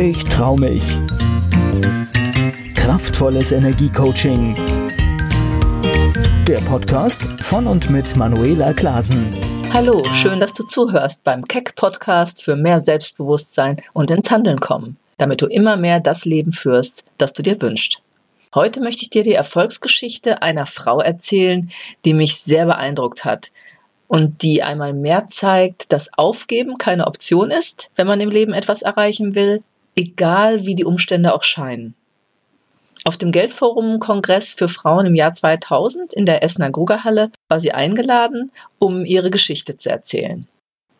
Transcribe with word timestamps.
Ich 0.00 0.22
trau 0.26 0.54
mich. 0.54 0.96
Kraftvolles 2.76 3.50
Energiecoaching. 3.50 4.54
Der 6.46 6.58
Podcast 6.60 7.20
von 7.42 7.66
und 7.66 7.90
mit 7.90 8.16
Manuela 8.16 8.72
Klasen. 8.74 9.34
Hallo, 9.72 10.04
schön, 10.14 10.38
dass 10.38 10.52
du 10.52 10.62
zuhörst 10.62 11.24
beim 11.24 11.44
Keck 11.44 11.74
Podcast 11.74 12.44
für 12.44 12.54
mehr 12.54 12.80
Selbstbewusstsein 12.80 13.82
und 13.92 14.12
ins 14.12 14.30
Handeln 14.30 14.60
kommen, 14.60 14.96
damit 15.16 15.42
du 15.42 15.46
immer 15.46 15.76
mehr 15.76 15.98
das 15.98 16.24
Leben 16.24 16.52
führst, 16.52 17.04
das 17.18 17.32
du 17.32 17.42
dir 17.42 17.60
wünschst. 17.60 18.00
Heute 18.54 18.80
möchte 18.80 19.02
ich 19.02 19.10
dir 19.10 19.24
die 19.24 19.34
Erfolgsgeschichte 19.34 20.42
einer 20.42 20.66
Frau 20.66 21.00
erzählen, 21.00 21.72
die 22.04 22.14
mich 22.14 22.36
sehr 22.36 22.66
beeindruckt 22.66 23.24
hat 23.24 23.50
und 24.06 24.42
die 24.42 24.62
einmal 24.62 24.94
mehr 24.94 25.26
zeigt, 25.26 25.92
dass 25.92 26.16
Aufgeben 26.16 26.78
keine 26.78 27.08
Option 27.08 27.50
ist, 27.50 27.90
wenn 27.96 28.06
man 28.06 28.20
im 28.20 28.30
Leben 28.30 28.52
etwas 28.52 28.82
erreichen 28.82 29.34
will, 29.34 29.64
egal 29.98 30.64
wie 30.64 30.76
die 30.76 30.84
Umstände 30.84 31.34
auch 31.34 31.42
scheinen. 31.42 31.94
Auf 33.04 33.16
dem 33.16 33.32
Geldforum-Kongress 33.32 34.54
für 34.54 34.68
Frauen 34.68 35.06
im 35.06 35.14
Jahr 35.14 35.32
2000 35.32 36.12
in 36.12 36.24
der 36.24 36.42
Essener 36.42 36.70
Grugerhalle 36.70 37.30
war 37.48 37.58
sie 37.58 37.72
eingeladen, 37.72 38.52
um 38.78 39.04
ihre 39.04 39.30
Geschichte 39.30 39.76
zu 39.76 39.90
erzählen. 39.90 40.46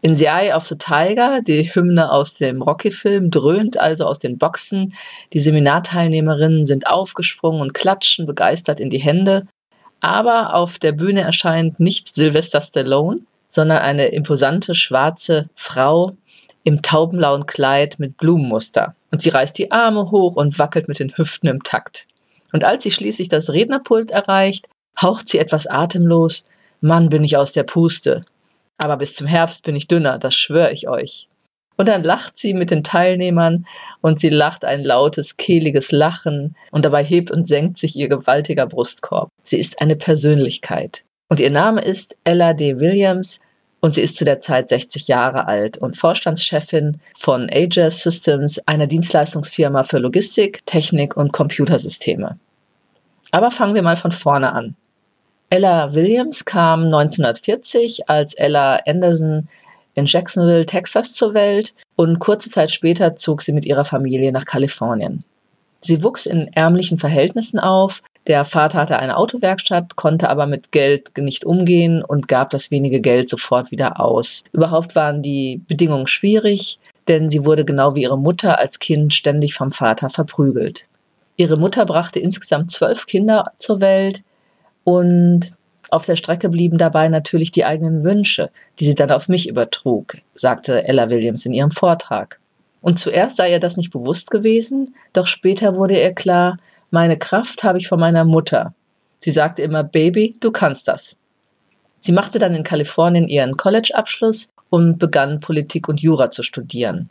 In 0.00 0.14
The 0.14 0.26
Eye 0.26 0.54
of 0.54 0.64
the 0.66 0.78
Tiger, 0.78 1.42
die 1.42 1.74
Hymne 1.74 2.10
aus 2.10 2.34
dem 2.34 2.62
Rocky-Film, 2.62 3.30
dröhnt 3.30 3.78
also 3.78 4.04
aus 4.04 4.18
den 4.20 4.38
Boxen. 4.38 4.94
Die 5.32 5.40
Seminarteilnehmerinnen 5.40 6.64
sind 6.64 6.86
aufgesprungen 6.86 7.60
und 7.60 7.74
klatschen 7.74 8.26
begeistert 8.26 8.80
in 8.80 8.90
die 8.90 8.98
Hände. 8.98 9.46
Aber 10.00 10.54
auf 10.54 10.78
der 10.78 10.92
Bühne 10.92 11.22
erscheint 11.22 11.80
nicht 11.80 12.14
Sylvester 12.14 12.60
Stallone, 12.60 13.20
sondern 13.48 13.78
eine 13.78 14.06
imposante 14.06 14.74
schwarze 14.74 15.50
Frau 15.56 16.16
im 16.68 16.82
taubenblauen 16.82 17.46
Kleid 17.46 17.98
mit 17.98 18.18
Blumenmuster. 18.18 18.94
Und 19.10 19.22
sie 19.22 19.30
reißt 19.30 19.56
die 19.56 19.72
Arme 19.72 20.10
hoch 20.10 20.36
und 20.36 20.58
wackelt 20.58 20.86
mit 20.86 20.98
den 20.98 21.16
Hüften 21.16 21.48
im 21.48 21.62
Takt. 21.62 22.06
Und 22.52 22.64
als 22.64 22.82
sie 22.82 22.90
schließlich 22.90 23.28
das 23.28 23.50
Rednerpult 23.50 24.10
erreicht, 24.10 24.68
haucht 25.00 25.28
sie 25.28 25.38
etwas 25.38 25.66
atemlos, 25.66 26.44
Mann, 26.80 27.08
bin 27.08 27.24
ich 27.24 27.36
aus 27.36 27.52
der 27.52 27.64
Puste. 27.64 28.22
Aber 28.76 28.98
bis 28.98 29.14
zum 29.14 29.26
Herbst 29.26 29.64
bin 29.64 29.76
ich 29.76 29.88
dünner, 29.88 30.18
das 30.18 30.34
schwöre 30.34 30.72
ich 30.72 30.88
euch. 30.88 31.26
Und 31.78 31.88
dann 31.88 32.02
lacht 32.02 32.36
sie 32.36 32.54
mit 32.54 32.70
den 32.70 32.84
Teilnehmern 32.84 33.64
und 34.00 34.18
sie 34.18 34.28
lacht 34.28 34.64
ein 34.64 34.84
lautes, 34.84 35.36
kehliges 35.36 35.90
Lachen 35.90 36.54
und 36.70 36.84
dabei 36.84 37.02
hebt 37.02 37.30
und 37.30 37.46
senkt 37.46 37.78
sich 37.78 37.96
ihr 37.96 38.08
gewaltiger 38.08 38.66
Brustkorb. 38.66 39.30
Sie 39.42 39.58
ist 39.58 39.80
eine 39.80 39.96
Persönlichkeit. 39.96 41.04
Und 41.30 41.40
ihr 41.40 41.50
Name 41.50 41.80
ist 41.80 42.18
Ella 42.24 42.52
D. 42.52 42.78
Williams 42.78 43.40
und 43.80 43.94
sie 43.94 44.02
ist 44.02 44.16
zu 44.16 44.24
der 44.24 44.38
Zeit 44.38 44.68
60 44.68 45.08
Jahre 45.08 45.46
alt 45.46 45.78
und 45.78 45.96
Vorstandschefin 45.96 47.00
von 47.16 47.48
Aegis 47.50 48.02
Systems, 48.02 48.60
einer 48.66 48.86
Dienstleistungsfirma 48.86 49.84
für 49.84 49.98
Logistik, 49.98 50.64
Technik 50.66 51.16
und 51.16 51.32
Computersysteme. 51.32 52.38
Aber 53.30 53.50
fangen 53.50 53.74
wir 53.74 53.82
mal 53.82 53.96
von 53.96 54.12
vorne 54.12 54.52
an. 54.52 54.74
Ella 55.50 55.94
Williams 55.94 56.44
kam 56.44 56.84
1940 56.84 58.08
als 58.08 58.34
Ella 58.34 58.80
Anderson 58.86 59.48
in 59.94 60.06
Jacksonville, 60.06 60.66
Texas 60.66 61.14
zur 61.14 61.34
Welt 61.34 61.74
und 61.96 62.18
kurze 62.18 62.50
Zeit 62.50 62.70
später 62.70 63.12
zog 63.12 63.42
sie 63.42 63.52
mit 63.52 63.64
ihrer 63.64 63.84
Familie 63.84 64.30
nach 64.32 64.44
Kalifornien. 64.44 65.24
Sie 65.80 66.02
wuchs 66.02 66.26
in 66.26 66.48
ärmlichen 66.52 66.98
Verhältnissen 66.98 67.58
auf. 67.58 68.02
Der 68.28 68.44
Vater 68.44 68.80
hatte 68.80 68.98
eine 68.98 69.16
Autowerkstatt, 69.16 69.96
konnte 69.96 70.28
aber 70.28 70.46
mit 70.46 70.70
Geld 70.70 71.16
nicht 71.16 71.46
umgehen 71.46 72.04
und 72.04 72.28
gab 72.28 72.50
das 72.50 72.70
wenige 72.70 73.00
Geld 73.00 73.28
sofort 73.28 73.70
wieder 73.70 74.00
aus. 74.00 74.44
Überhaupt 74.52 74.94
waren 74.94 75.22
die 75.22 75.62
Bedingungen 75.66 76.06
schwierig, 76.06 76.78
denn 77.08 77.30
sie 77.30 77.46
wurde 77.46 77.64
genau 77.64 77.94
wie 77.94 78.02
ihre 78.02 78.18
Mutter 78.18 78.58
als 78.58 78.78
Kind 78.78 79.14
ständig 79.14 79.54
vom 79.54 79.72
Vater 79.72 80.10
verprügelt. 80.10 80.84
Ihre 81.36 81.56
Mutter 81.56 81.86
brachte 81.86 82.18
insgesamt 82.18 82.70
zwölf 82.70 83.06
Kinder 83.06 83.52
zur 83.56 83.80
Welt 83.80 84.22
und 84.84 85.52
auf 85.90 86.04
der 86.04 86.16
Strecke 86.16 86.50
blieben 86.50 86.76
dabei 86.76 87.08
natürlich 87.08 87.50
die 87.50 87.64
eigenen 87.64 88.04
Wünsche, 88.04 88.50
die 88.78 88.84
sie 88.84 88.94
dann 88.94 89.10
auf 89.10 89.28
mich 89.28 89.48
übertrug, 89.48 90.16
sagte 90.34 90.86
Ella 90.86 91.08
Williams 91.08 91.46
in 91.46 91.54
ihrem 91.54 91.70
Vortrag. 91.70 92.40
Und 92.82 92.98
zuerst 92.98 93.36
sei 93.36 93.52
ihr 93.52 93.58
das 93.58 93.78
nicht 93.78 93.90
bewusst 93.90 94.30
gewesen, 94.30 94.94
doch 95.14 95.26
später 95.26 95.76
wurde 95.76 95.98
ihr 95.98 96.12
klar, 96.12 96.58
meine 96.90 97.18
Kraft 97.18 97.64
habe 97.64 97.78
ich 97.78 97.88
von 97.88 98.00
meiner 98.00 98.24
Mutter. 98.24 98.74
Sie 99.20 99.30
sagte 99.30 99.62
immer, 99.62 99.84
Baby, 99.84 100.36
du 100.40 100.50
kannst 100.50 100.88
das. 100.88 101.16
Sie 102.00 102.12
machte 102.12 102.38
dann 102.38 102.54
in 102.54 102.62
Kalifornien 102.62 103.28
ihren 103.28 103.56
College-Abschluss 103.56 104.50
und 104.70 104.98
begann 104.98 105.40
Politik 105.40 105.88
und 105.88 106.00
Jura 106.00 106.30
zu 106.30 106.42
studieren. 106.42 107.10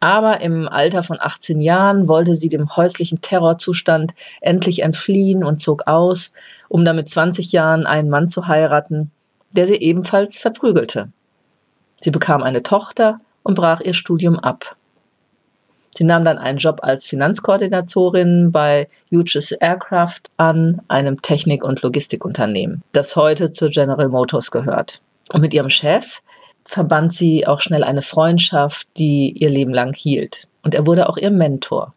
Aber 0.00 0.40
im 0.42 0.68
Alter 0.68 1.02
von 1.02 1.16
18 1.18 1.60
Jahren 1.60 2.08
wollte 2.08 2.36
sie 2.36 2.48
dem 2.48 2.76
häuslichen 2.76 3.20
Terrorzustand 3.20 4.14
endlich 4.40 4.82
entfliehen 4.82 5.42
und 5.42 5.58
zog 5.58 5.86
aus, 5.86 6.32
um 6.68 6.84
dann 6.84 6.96
mit 6.96 7.08
20 7.08 7.52
Jahren 7.52 7.86
einen 7.86 8.10
Mann 8.10 8.28
zu 8.28 8.46
heiraten, 8.46 9.10
der 9.56 9.66
sie 9.66 9.76
ebenfalls 9.76 10.38
verprügelte. 10.38 11.10
Sie 12.00 12.10
bekam 12.10 12.42
eine 12.42 12.62
Tochter 12.62 13.20
und 13.42 13.54
brach 13.54 13.80
ihr 13.80 13.94
Studium 13.94 14.38
ab. 14.38 14.76
Sie 15.96 16.04
nahm 16.04 16.24
dann 16.24 16.38
einen 16.38 16.58
Job 16.58 16.80
als 16.82 17.06
Finanzkoordinatorin 17.06 18.50
bei 18.50 18.88
Hughes 19.10 19.52
Aircraft 19.52 20.22
an, 20.36 20.82
einem 20.88 21.22
Technik- 21.22 21.64
und 21.64 21.82
Logistikunternehmen, 21.82 22.82
das 22.92 23.16
heute 23.16 23.52
zu 23.52 23.68
General 23.68 24.08
Motors 24.08 24.50
gehört. 24.50 25.00
Und 25.32 25.40
mit 25.40 25.54
ihrem 25.54 25.70
Chef 25.70 26.20
verband 26.64 27.12
sie 27.12 27.46
auch 27.46 27.60
schnell 27.60 27.84
eine 27.84 28.02
Freundschaft, 28.02 28.88
die 28.96 29.32
ihr 29.38 29.50
Leben 29.50 29.72
lang 29.72 29.94
hielt. 29.94 30.48
Und 30.62 30.74
er 30.74 30.86
wurde 30.86 31.08
auch 31.08 31.16
ihr 31.16 31.30
Mentor. 31.30 31.94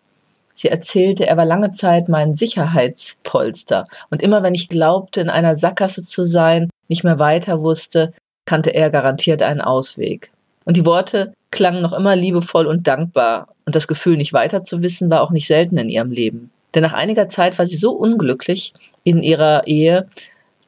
Sie 0.53 0.69
erzählte, 0.69 1.28
er 1.28 1.38
war 1.38 1.46
lange 1.46 1.72
Zeit 1.72 2.09
mein 2.09 2.34
Sicherheitspolster. 2.34 3.88
Und 4.09 4.22
immer 4.22 4.44
wenn 4.44 4.56
ich 4.56 4.69
glaubte, 4.69 5.22
in 5.22 5.29
einer 5.29 5.56
Sackgasse 5.56 6.03
zu 6.03 6.25
sein, 6.25 6.69
nicht 6.88 7.03
mehr 7.03 7.19
weiter 7.19 7.62
wusste, 7.62 8.14
kannte 8.46 8.74
er 8.74 8.90
garantiert 8.90 9.41
einen 9.41 9.62
Ausweg. 9.62 10.31
Und 10.67 10.75
die 10.75 10.85
Worte 10.85 11.33
klangen 11.50 11.81
noch 11.81 11.94
immer 11.94 12.17
liebevoll 12.17 12.67
und 12.67 12.88
dankbar. 12.88 13.47
Und 13.66 13.73
das 13.73 13.88
Gefühl, 13.88 14.17
nicht 14.17 14.33
weiter 14.33 14.63
zu 14.63 14.83
wissen, 14.83 15.09
war 15.09 15.22
auch 15.22 15.31
nicht 15.31 15.47
selten 15.47 15.78
in 15.78 15.88
ihrem 15.88 16.11
Leben. 16.11 16.51
Denn 16.75 16.83
nach 16.83 16.91
einiger 16.91 17.29
Zeit 17.29 17.57
war 17.57 17.66
sie 17.66 17.78
so 17.78 17.94
unglücklich 17.94 18.73
in 19.05 19.23
ihrer 19.23 19.66
Ehe, 19.66 20.09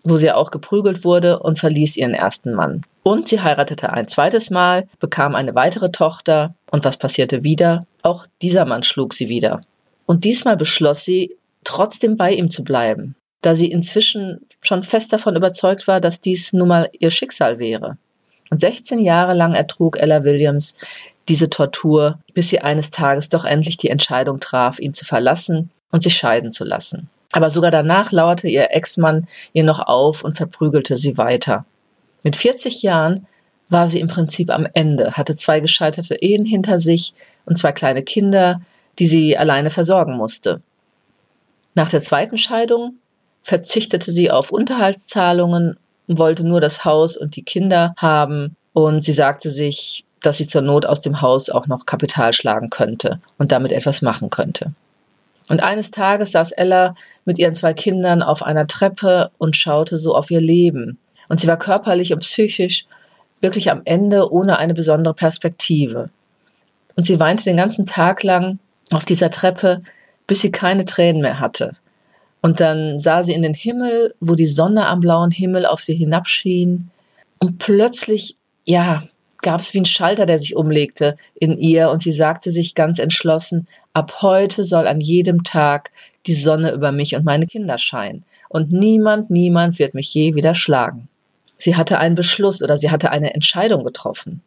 wo 0.05 0.15
sie 0.15 0.31
auch 0.31 0.51
geprügelt 0.51 1.03
wurde 1.03 1.39
und 1.39 1.59
verließ 1.59 1.97
ihren 1.97 2.13
ersten 2.13 2.53
Mann. 2.53 2.81
Und 3.03 3.27
sie 3.27 3.41
heiratete 3.41 3.91
ein 3.91 4.07
zweites 4.07 4.49
Mal, 4.49 4.87
bekam 4.99 5.35
eine 5.35 5.53
weitere 5.53 5.91
Tochter. 5.91 6.55
Und 6.71 6.85
was 6.85 6.95
passierte 6.95 7.43
wieder? 7.43 7.81
Auch 8.01 8.25
dieser 8.41 8.63
Mann 8.63 8.83
schlug 8.83 9.13
sie 9.13 9.27
wieder. 9.27 9.59
Und 10.05 10.23
diesmal 10.23 10.55
beschloss 10.55 11.03
sie, 11.03 11.35
trotzdem 11.66 12.16
bei 12.16 12.31
ihm 12.31 12.49
zu 12.49 12.63
bleiben, 12.63 13.16
da 13.41 13.53
sie 13.53 13.69
inzwischen 13.69 14.45
schon 14.61 14.81
fest 14.81 15.11
davon 15.11 15.35
überzeugt 15.35 15.89
war, 15.89 15.99
dass 15.99 16.21
dies 16.21 16.53
nun 16.53 16.69
mal 16.69 16.89
ihr 16.97 17.11
Schicksal 17.11 17.59
wäre. 17.59 17.97
Und 18.49 18.59
16 18.59 18.99
Jahre 18.99 19.33
lang 19.33 19.53
ertrug 19.53 19.99
Ella 19.99 20.23
Williams 20.23 20.75
diese 21.27 21.49
Tortur, 21.49 22.19
bis 22.33 22.49
sie 22.49 22.59
eines 22.59 22.89
Tages 22.89 23.29
doch 23.29 23.45
endlich 23.45 23.77
die 23.77 23.89
Entscheidung 23.89 24.39
traf, 24.39 24.79
ihn 24.79 24.93
zu 24.93 25.05
verlassen 25.05 25.69
und 25.91 26.01
sich 26.01 26.17
scheiden 26.17 26.49
zu 26.49 26.65
lassen. 26.65 27.09
Aber 27.31 27.51
sogar 27.51 27.69
danach 27.69 28.11
lauerte 28.11 28.47
ihr 28.47 28.71
Ex-Mann 28.71 29.27
ihr 29.53 29.63
noch 29.63 29.79
auf 29.79 30.23
und 30.23 30.35
verprügelte 30.35 30.97
sie 30.97 31.17
weiter. 31.17 31.65
Mit 32.23 32.35
40 32.35 32.81
Jahren 32.81 33.27
war 33.69 33.87
sie 33.87 33.99
im 33.99 34.07
Prinzip 34.07 34.49
am 34.49 34.67
Ende, 34.73 35.11
hatte 35.11 35.35
zwei 35.35 35.59
gescheiterte 35.59 36.16
Ehen 36.16 36.45
hinter 36.45 36.79
sich 36.79 37.13
und 37.45 37.57
zwei 37.57 37.71
kleine 37.71 38.01
Kinder, 38.01 38.61
die 38.97 39.07
sie 39.07 39.37
alleine 39.37 39.69
versorgen 39.69 40.17
musste. 40.17 40.61
Nach 41.75 41.89
der 41.89 42.01
zweiten 42.01 42.39
Scheidung 42.39 42.95
verzichtete 43.43 44.11
sie 44.11 44.31
auf 44.31 44.51
Unterhaltszahlungen, 44.51 45.77
wollte 46.18 46.47
nur 46.47 46.62
das 46.62 46.86
Haus 46.86 47.18
und 47.18 47.36
die 47.36 47.44
Kinder 47.44 47.94
haben 47.97 48.56
und 48.74 49.03
sie 49.03 49.12
sagte 49.12 49.52
sich, 49.52 50.06
dass 50.22 50.38
sie 50.38 50.47
zur 50.47 50.62
Not 50.62 50.86
aus 50.86 51.02
dem 51.02 51.22
Haus 51.22 51.50
auch 51.50 51.67
noch 51.67 51.85
Kapital 51.85 52.34
schlagen 52.34 52.70
könnte 52.70 53.20
und 53.38 53.52
damit 53.52 53.72
etwas 53.72 54.02
machen 54.02 54.29
könnte. 54.29 54.73
Und 55.47 55.64
eines 55.64 55.91
Tages 55.91 56.32
saß 56.32 56.52
Ella 56.52 56.96
mit 57.26 57.38
ihren 57.38 57.56
zwei 57.56 57.73
Kindern 57.73 58.22
auf 58.22 58.44
einer 58.44 58.67
Treppe 58.67 59.32
und 59.38 59.56
schaute 59.56 59.97
so 59.97 60.16
auf 60.16 60.29
ihr 60.29 60.41
Leben. 60.41 61.00
Und 61.28 61.40
sie 61.40 61.47
war 61.47 61.58
körperlich 61.58 62.14
und 62.14 62.20
psychisch 62.20 62.85
wirklich 63.41 63.72
am 63.72 63.82
Ende 63.85 64.32
ohne 64.32 64.58
eine 64.58 64.73
besondere 64.73 65.14
Perspektive. 65.14 66.09
Und 66.96 67.03
sie 67.03 67.20
weinte 67.20 67.46
den 67.46 67.58
ganzen 67.58 67.85
Tag 67.85 68.23
lang 68.23 68.59
auf 68.91 69.05
dieser 69.05 69.32
Treppe, 69.32 69.82
bis 70.28 70.41
sie 70.41 70.52
keine 70.52 70.85
Tränen 70.85 71.22
mehr 71.22 71.40
hatte. 71.40 71.73
Und 72.41 72.59
dann 72.59 73.00
sah 73.00 73.24
sie 73.24 73.34
in 73.34 73.41
den 73.41 73.53
Himmel, 73.53 74.14
wo 74.20 74.36
die 74.36 74.47
Sonne 74.47 74.88
am 74.88 75.02
blauen 75.02 75.32
Himmel 75.32 75.66
auf 75.66 75.82
sie 75.82 75.96
hinabschien. 75.96 76.90
Und 77.40 77.58
plötzlich, 77.58 78.38
ja, 78.66 79.03
gab 79.41 79.59
es 79.62 79.74
wie 79.74 79.80
ein 79.80 79.86
Schalter, 79.86 80.26
der 80.26 80.40
sich 80.40 80.56
umlegte 80.56 81.16
in 81.36 81.58
ihr. 81.58 81.90
Und 81.90 82.02
sie 82.02 82.12
sagte 82.12 82.52
sich 82.52 82.76
ganz 82.76 83.00
entschlossen, 83.00 83.68
ab 83.94 84.22
heute 84.22 84.64
soll 84.64 84.88
an 84.88 85.02
jedem 85.02 85.44
Tag 85.44 85.91
die 86.28 86.34
Sonne 86.34 86.72
über 86.72 86.91
mich 86.91 87.16
und 87.16 87.26
meine 87.26 87.47
Kinder 87.47 87.78
scheinen. 87.78 88.24
Und 88.50 88.72
niemand, 88.72 89.30
niemand 89.30 89.80
wird 89.80 89.94
mich 89.94 90.14
je 90.14 90.36
wieder 90.36 90.56
schlagen. 90.56 91.08
Sie 91.58 91.76
hatte 91.76 92.00
einen 92.00 92.16
Beschluss 92.16 92.62
oder 92.62 92.78
sie 92.78 92.90
hatte 92.90 93.12
eine 93.12 93.34
Entscheidung 93.34 93.84
getroffen. 93.84 94.41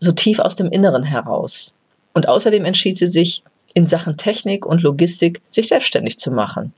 So 0.00 0.12
tief 0.12 0.40
aus 0.40 0.56
dem 0.56 0.70
Inneren 0.70 1.04
heraus. 1.04 1.72
Und 2.12 2.28
außerdem 2.28 2.64
entschied 2.64 2.98
sie 2.98 3.06
sich, 3.06 3.42
in 3.74 3.84
Sachen 3.84 4.16
Technik 4.16 4.64
und 4.64 4.80
Logistik 4.80 5.42
sich 5.50 5.68
selbstständig 5.68 6.16
zu 6.16 6.30
machen. 6.30 6.72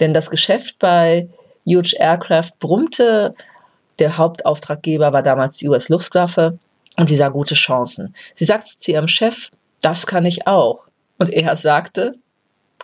Denn 0.00 0.12
das 0.12 0.30
Geschäft 0.30 0.78
bei 0.78 1.28
Huge 1.66 1.96
Aircraft 1.98 2.52
brummte. 2.58 3.34
Der 3.98 4.18
Hauptauftraggeber 4.18 5.12
war 5.12 5.22
damals 5.22 5.56
die 5.58 5.68
US-Luftwaffe 5.68 6.58
und 6.96 7.08
sie 7.08 7.16
sah 7.16 7.28
gute 7.28 7.54
Chancen. 7.54 8.14
Sie 8.34 8.44
sagte 8.44 8.76
zu 8.76 8.90
ihrem 8.90 9.08
Chef, 9.08 9.50
das 9.80 10.06
kann 10.06 10.24
ich 10.26 10.46
auch. 10.46 10.86
Und 11.18 11.30
er 11.30 11.56
sagte, 11.56 12.14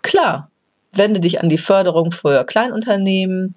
klar, 0.03 0.51
wende 0.93 1.21
dich 1.21 1.41
an 1.41 1.49
die 1.49 1.59
Förderung 1.59 2.11
für 2.11 2.45
Kleinunternehmen, 2.45 3.55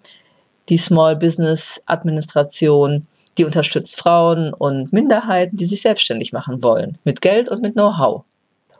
die 0.69 0.77
Small 0.77 1.15
Business 1.15 1.81
Administration, 1.85 3.07
die 3.37 3.45
unterstützt 3.45 3.99
Frauen 3.99 4.53
und 4.53 4.93
Minderheiten, 4.93 5.57
die 5.57 5.65
sich 5.65 5.81
selbstständig 5.81 6.33
machen 6.33 6.63
wollen, 6.63 6.97
mit 7.03 7.21
Geld 7.21 7.49
und 7.49 7.61
mit 7.61 7.73
Know-how. 7.73 8.23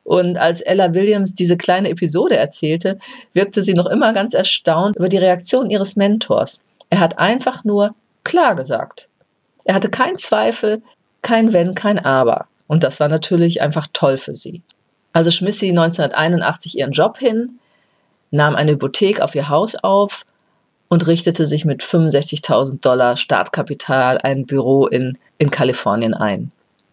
Und 0.04 0.38
als 0.38 0.62
Ella 0.62 0.94
Williams 0.94 1.34
diese 1.34 1.58
kleine 1.58 1.90
Episode 1.90 2.36
erzählte, 2.36 3.00
wirkte 3.34 3.62
sie 3.62 3.74
noch 3.74 3.86
immer 3.86 4.14
ganz 4.14 4.34
erstaunt 4.34 4.96
über 4.98 5.10
die 5.10 5.18
Reaktion 5.18 5.70
ihres 5.70 5.96
Mentors. 5.96 6.62
Er 6.90 7.00
hat 7.00 7.20
einfach 7.20 7.64
nur 7.64 7.96
klar 8.24 8.56
gesagt. 8.56 9.08
Er 9.64 9.76
hatte 9.76 9.90
keinen 9.90 10.18
Zweifel, 10.18 10.82
kein 11.22 11.54
Wenn, 11.54 11.74
kein 11.74 12.00
Aber. 12.00 12.48
Und 12.68 12.84
das 12.84 13.00
war 13.00 13.08
natürlich 13.08 13.62
einfach 13.62 13.88
toll 13.94 14.18
für 14.18 14.34
sie. 14.34 14.62
Also 15.14 15.32
schmiss 15.32 15.60
sie 15.60 15.70
1981 15.70 16.78
ihren 16.78 16.92
Job 16.92 17.18
hin, 17.18 17.60
nahm 18.32 18.56
eine 18.56 18.72
Hypothek 18.72 19.22
auf 19.22 19.36
ihr 19.36 19.48
Haus 19.48 19.76
auf 19.76 20.26
und 20.90 21.08
richtete 21.08 21.48
sich 21.48 21.66
mit 21.66 21.82
65.000 21.82 22.82
Dollar 22.82 23.16
Startkapital 23.16 24.18
ein 24.18 24.46
Büro 24.46 24.88
in, 24.88 25.18
in 25.38 25.52
Kalifornien 25.52 26.14
ein. 26.14 26.52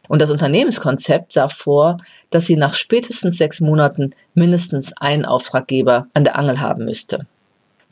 Und 0.08 0.20
das 0.20 0.30
Unternehmenskonzept 0.30 1.32
sah 1.32 1.48
vor, 1.48 1.98
dass 2.30 2.46
sie 2.46 2.56
nach 2.56 2.74
spätestens 2.74 3.36
sechs 3.36 3.60
Monaten 3.60 4.10
mindestens 4.34 4.96
einen 4.96 5.24
Auftraggeber 5.24 6.06
an 6.14 6.24
der 6.24 6.38
Angel 6.38 6.60
haben 6.60 6.84
müsste. 6.84 7.26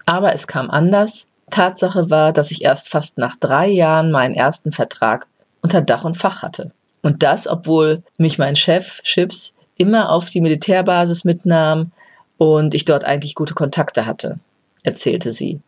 Aber 0.06 0.32
es 0.32 0.46
kam 0.46 0.70
anders. 0.70 1.26
Tatsache 1.50 2.10
war, 2.10 2.32
dass 2.32 2.50
ich 2.50 2.62
erst 2.62 2.88
fast 2.88 3.18
nach 3.18 3.36
drei 3.36 3.68
Jahren 3.68 4.10
meinen 4.10 4.34
ersten 4.34 4.72
Vertrag 4.72 5.26
unter 5.60 5.82
Dach 5.82 6.04
und 6.04 6.16
Fach 6.16 6.42
hatte. 6.42 6.72
Und 7.02 7.22
das, 7.22 7.46
obwohl 7.46 8.02
mich 8.18 8.38
mein 8.38 8.56
Chef, 8.56 9.02
Chips, 9.02 9.54
immer 9.76 10.10
auf 10.10 10.30
die 10.30 10.40
Militärbasis 10.40 11.24
mitnahm 11.24 11.92
und 12.36 12.74
ich 12.74 12.84
dort 12.84 13.04
eigentlich 13.04 13.34
gute 13.34 13.54
Kontakte 13.54 14.06
hatte, 14.06 14.38
erzählte 14.82 15.32
sie. 15.32 15.60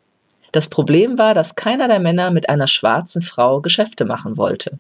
Das 0.53 0.69
Problem 0.69 1.19
war, 1.19 1.35
dass 1.35 1.55
keiner 1.55 1.87
der 1.87 2.01
Männer 2.01 2.31
mit 2.31 2.49
einer 2.49 2.67
schwarzen 2.67 3.23
Frau 3.23 3.61
Geschäfte 3.61 4.05
machen 4.05 4.37
wollte. 4.37 4.79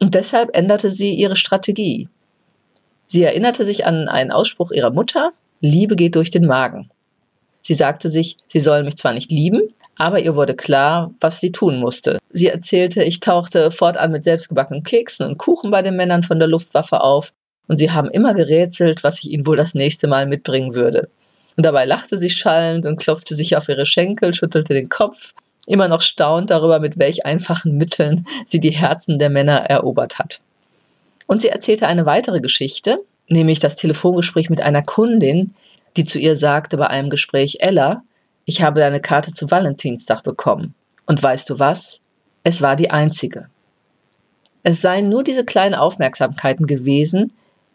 Und 0.00 0.14
deshalb 0.14 0.56
änderte 0.56 0.90
sie 0.90 1.14
ihre 1.14 1.36
Strategie. 1.36 2.08
Sie 3.08 3.22
erinnerte 3.22 3.64
sich 3.64 3.86
an 3.86 4.06
einen 4.08 4.30
Ausspruch 4.30 4.70
ihrer 4.70 4.90
Mutter, 4.90 5.32
Liebe 5.60 5.96
geht 5.96 6.14
durch 6.14 6.30
den 6.30 6.46
Magen. 6.46 6.90
Sie 7.62 7.74
sagte 7.74 8.10
sich, 8.10 8.36
sie 8.48 8.60
soll 8.60 8.84
mich 8.84 8.96
zwar 8.96 9.14
nicht 9.14 9.32
lieben, 9.32 9.62
aber 9.96 10.20
ihr 10.20 10.36
wurde 10.36 10.54
klar, 10.54 11.12
was 11.18 11.40
sie 11.40 11.50
tun 11.50 11.80
musste. 11.80 12.18
Sie 12.30 12.46
erzählte, 12.46 13.02
ich 13.02 13.20
tauchte 13.20 13.70
fortan 13.70 14.12
mit 14.12 14.24
selbstgebackenen 14.24 14.82
Keksen 14.82 15.26
und 15.26 15.38
Kuchen 15.38 15.70
bei 15.70 15.82
den 15.82 15.96
Männern 15.96 16.22
von 16.22 16.38
der 16.38 16.48
Luftwaffe 16.48 17.00
auf 17.00 17.32
und 17.66 17.78
sie 17.78 17.90
haben 17.90 18.10
immer 18.10 18.34
gerätselt, 18.34 19.02
was 19.02 19.18
ich 19.20 19.30
ihnen 19.30 19.46
wohl 19.46 19.56
das 19.56 19.74
nächste 19.74 20.06
Mal 20.06 20.26
mitbringen 20.26 20.74
würde. 20.74 21.08
Und 21.56 21.64
dabei 21.64 21.86
lachte 21.86 22.18
sie 22.18 22.30
schallend 22.30 22.86
und 22.86 23.00
klopfte 23.00 23.34
sich 23.34 23.56
auf 23.56 23.68
ihre 23.68 23.86
Schenkel, 23.86 24.34
schüttelte 24.34 24.74
den 24.74 24.88
Kopf, 24.88 25.32
immer 25.66 25.88
noch 25.88 26.02
staunt 26.02 26.50
darüber, 26.50 26.78
mit 26.78 26.98
welch 26.98 27.26
einfachen 27.26 27.76
Mitteln 27.76 28.26
sie 28.46 28.60
die 28.60 28.70
Herzen 28.70 29.18
der 29.18 29.30
Männer 29.30 29.58
erobert 29.58 30.18
hat. 30.18 30.40
Und 31.28 31.40
sie 31.40 31.48
erzählte 31.50 31.86
eine 31.86 32.06
weitere 32.06 32.40
Geschichte, 32.40 32.96
nämlich 33.28 33.60
das 33.60 33.76
Telefongespräch 33.76 34.50
mit 34.50 34.62
einer 34.62 34.82
Kundin, 34.82 35.54
die 35.96 36.04
zu 36.04 36.18
ihr 36.18 36.34
sagte 36.34 36.76
bei 36.78 36.88
einem 36.88 37.10
Gespräch, 37.10 37.58
Ella, 37.60 38.02
ich 38.46 38.62
habe 38.62 38.80
deine 38.80 39.00
Karte 39.00 39.32
zu 39.34 39.50
Valentinstag 39.50 40.22
bekommen. 40.22 40.74
Und 41.06 41.22
weißt 41.22 41.50
du 41.50 41.58
was? 41.58 42.00
Es 42.42 42.62
war 42.62 42.76
die 42.76 42.90
einzige. 42.90 43.48
Es 44.62 44.80
seien 44.80 45.08
nur 45.08 45.22
diese 45.22 45.44
kleinen 45.44 45.74
Aufmerksamkeiten 45.74 46.66
gewesen, 46.66 47.32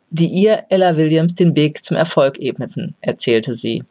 die 0.09 0.27
ihr, 0.27 0.65
Ella 0.69 0.97
Williams, 0.97 1.35
den 1.35 1.55
Weg 1.55 1.83
zum 1.83 1.95
Erfolg 1.95 2.39
ebneten, 2.39 2.95
erzählte 3.01 3.55
sie. 3.55 3.83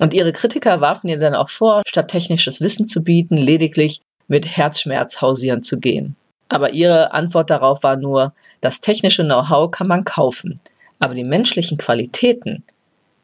Und 0.00 0.14
ihre 0.14 0.32
Kritiker 0.32 0.80
warfen 0.80 1.08
ihr 1.08 1.18
dann 1.18 1.34
auch 1.34 1.50
vor, 1.50 1.82
statt 1.86 2.08
technisches 2.08 2.62
Wissen 2.62 2.86
zu 2.86 3.02
bieten, 3.02 3.36
lediglich 3.36 4.00
mit 4.26 4.56
Herzschmerz 4.56 5.20
hausieren 5.20 5.62
zu 5.62 5.78
gehen. 5.78 6.16
Aber 6.48 6.72
ihre 6.72 7.12
Antwort 7.12 7.50
darauf 7.50 7.82
war 7.82 7.96
nur, 7.96 8.32
das 8.60 8.80
technische 8.80 9.24
Know-how 9.24 9.70
kann 9.70 9.88
man 9.88 10.04
kaufen, 10.04 10.60
aber 10.98 11.14
die 11.14 11.24
menschlichen 11.24 11.78
Qualitäten, 11.78 12.64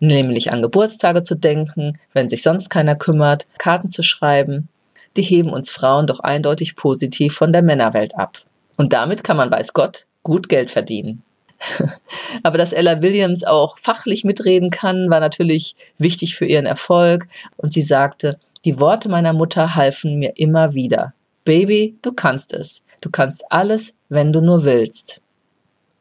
nämlich 0.00 0.52
an 0.52 0.62
Geburtstage 0.62 1.22
zu 1.22 1.36
denken, 1.36 1.98
wenn 2.12 2.28
sich 2.28 2.42
sonst 2.42 2.68
keiner 2.70 2.96
kümmert, 2.96 3.46
Karten 3.58 3.88
zu 3.88 4.02
schreiben, 4.02 4.68
die 5.16 5.22
heben 5.22 5.50
uns 5.50 5.70
Frauen 5.70 6.06
doch 6.06 6.20
eindeutig 6.20 6.74
positiv 6.74 7.34
von 7.34 7.52
der 7.52 7.62
Männerwelt 7.62 8.16
ab. 8.16 8.38
Und 8.76 8.92
damit 8.92 9.22
kann 9.22 9.36
man, 9.36 9.50
weiß 9.50 9.74
Gott, 9.74 10.06
gut 10.22 10.48
Geld 10.48 10.70
verdienen. 10.70 11.22
Aber 12.42 12.58
dass 12.58 12.72
Ella 12.72 13.02
Williams 13.02 13.44
auch 13.44 13.78
fachlich 13.78 14.24
mitreden 14.24 14.70
kann, 14.70 15.10
war 15.10 15.20
natürlich 15.20 15.76
wichtig 15.98 16.34
für 16.34 16.46
ihren 16.46 16.66
Erfolg. 16.66 17.28
Und 17.56 17.72
sie 17.72 17.82
sagte, 17.82 18.38
die 18.64 18.80
Worte 18.80 19.08
meiner 19.08 19.32
Mutter 19.32 19.74
halfen 19.74 20.16
mir 20.16 20.32
immer 20.36 20.74
wieder. 20.74 21.14
Baby, 21.44 21.96
du 22.02 22.12
kannst 22.12 22.52
es. 22.52 22.82
Du 23.02 23.10
kannst 23.10 23.44
alles, 23.50 23.94
wenn 24.08 24.32
du 24.32 24.40
nur 24.40 24.64
willst. 24.64 25.20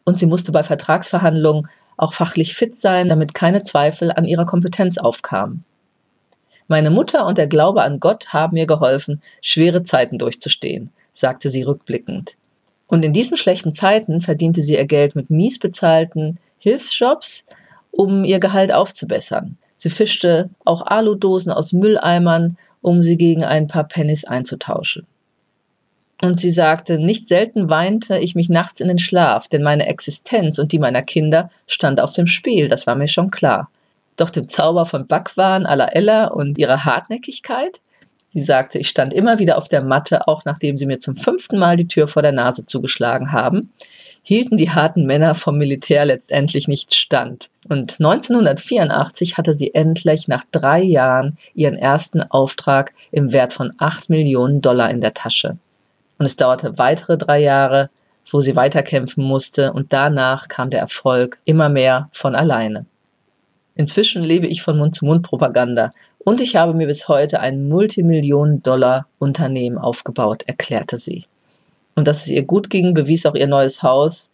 Und 0.05 0.17
sie 0.17 0.27
musste 0.27 0.51
bei 0.51 0.63
Vertragsverhandlungen 0.63 1.67
auch 1.97 2.13
fachlich 2.13 2.55
fit 2.55 2.73
sein, 2.73 3.09
damit 3.09 3.33
keine 3.33 3.63
Zweifel 3.63 4.11
an 4.11 4.25
ihrer 4.25 4.45
Kompetenz 4.45 4.97
aufkamen. 4.97 5.65
Meine 6.67 6.91
Mutter 6.91 7.25
und 7.25 7.37
der 7.37 7.47
Glaube 7.47 7.81
an 7.81 7.99
Gott 7.99 8.33
haben 8.33 8.53
mir 8.53 8.65
geholfen, 8.65 9.21
schwere 9.41 9.83
Zeiten 9.83 10.19
durchzustehen, 10.19 10.91
sagte 11.11 11.49
sie 11.49 11.63
rückblickend. 11.63 12.35
Und 12.87 13.03
in 13.03 13.13
diesen 13.13 13.35
schlechten 13.35 13.71
Zeiten 13.71 14.21
verdiente 14.21 14.61
sie 14.61 14.75
ihr 14.75 14.85
Geld 14.85 15.15
mit 15.15 15.29
mies 15.29 15.59
bezahlten 15.59 16.39
Hilfsjobs, 16.59 17.45
um 17.89 18.23
ihr 18.23 18.39
Gehalt 18.39 18.71
aufzubessern. 18.71 19.57
Sie 19.75 19.89
fischte 19.89 20.49
auch 20.65 20.85
Aludosen 20.85 21.51
aus 21.51 21.73
Mülleimern, 21.73 22.57
um 22.81 23.01
sie 23.01 23.17
gegen 23.17 23.43
ein 23.43 23.67
paar 23.67 23.87
Pennies 23.87 24.25
einzutauschen. 24.25 25.07
Und 26.21 26.39
sie 26.39 26.51
sagte, 26.51 26.99
nicht 26.99 27.27
selten 27.27 27.69
weinte 27.71 28.19
ich 28.19 28.35
mich 28.35 28.47
nachts 28.47 28.79
in 28.79 28.87
den 28.87 28.99
Schlaf, 28.99 29.47
denn 29.47 29.63
meine 29.63 29.87
Existenz 29.87 30.59
und 30.59 30.71
die 30.71 30.77
meiner 30.77 31.01
Kinder 31.01 31.49
stand 31.65 31.99
auf 31.99 32.13
dem 32.13 32.27
Spiel, 32.27 32.69
das 32.69 32.85
war 32.85 32.95
mir 32.95 33.07
schon 33.07 33.31
klar. 33.31 33.71
Doch 34.17 34.29
dem 34.29 34.47
Zauber 34.47 34.85
von 34.85 35.07
Backwaren 35.07 35.65
à 35.65 35.75
la 35.75 35.87
Ella 35.87 36.27
und 36.27 36.59
ihrer 36.59 36.85
Hartnäckigkeit, 36.85 37.81
sie 38.29 38.43
sagte, 38.43 38.77
ich 38.77 38.87
stand 38.87 39.13
immer 39.13 39.39
wieder 39.39 39.57
auf 39.57 39.67
der 39.67 39.81
Matte, 39.81 40.27
auch 40.27 40.45
nachdem 40.45 40.77
sie 40.77 40.85
mir 40.85 40.99
zum 40.99 41.15
fünften 41.15 41.57
Mal 41.57 41.75
die 41.75 41.87
Tür 41.87 42.07
vor 42.07 42.21
der 42.21 42.33
Nase 42.33 42.67
zugeschlagen 42.67 43.31
haben, 43.31 43.73
hielten 44.21 44.57
die 44.57 44.69
harten 44.69 45.07
Männer 45.07 45.33
vom 45.33 45.57
Militär 45.57 46.05
letztendlich 46.05 46.67
nicht 46.67 46.93
stand. 46.93 47.49
Und 47.67 47.93
1984 47.99 49.37
hatte 49.39 49.55
sie 49.55 49.73
endlich 49.73 50.27
nach 50.27 50.43
drei 50.51 50.83
Jahren 50.83 51.37
ihren 51.55 51.75
ersten 51.75 52.21
Auftrag 52.21 52.93
im 53.11 53.33
Wert 53.33 53.53
von 53.53 53.73
acht 53.79 54.11
Millionen 54.11 54.61
Dollar 54.61 54.91
in 54.91 55.01
der 55.01 55.15
Tasche. 55.15 55.57
Und 56.21 56.27
es 56.27 56.35
dauerte 56.35 56.77
weitere 56.77 57.17
drei 57.17 57.39
Jahre, 57.39 57.89
wo 58.29 58.41
sie 58.41 58.55
weiterkämpfen 58.55 59.23
musste 59.23 59.73
und 59.73 59.91
danach 59.91 60.49
kam 60.49 60.69
der 60.69 60.79
Erfolg 60.79 61.39
immer 61.45 61.67
mehr 61.67 62.09
von 62.11 62.35
alleine. 62.35 62.85
Inzwischen 63.73 64.23
lebe 64.23 64.45
ich 64.45 64.61
von 64.61 64.77
Mund-zu-Mund-Propaganda 64.77 65.89
und 66.19 66.39
ich 66.39 66.55
habe 66.55 66.75
mir 66.75 66.85
bis 66.85 67.07
heute 67.07 67.39
ein 67.39 67.67
Multimillionen-Dollar-Unternehmen 67.67 69.79
aufgebaut, 69.79 70.43
erklärte 70.45 70.99
sie. 70.99 71.25
Und 71.95 72.07
dass 72.07 72.21
es 72.21 72.27
ihr 72.27 72.45
gut 72.45 72.69
ging, 72.69 72.93
bewies 72.93 73.25
auch 73.25 73.33
ihr 73.33 73.47
neues 73.47 73.81
Haus 73.81 74.31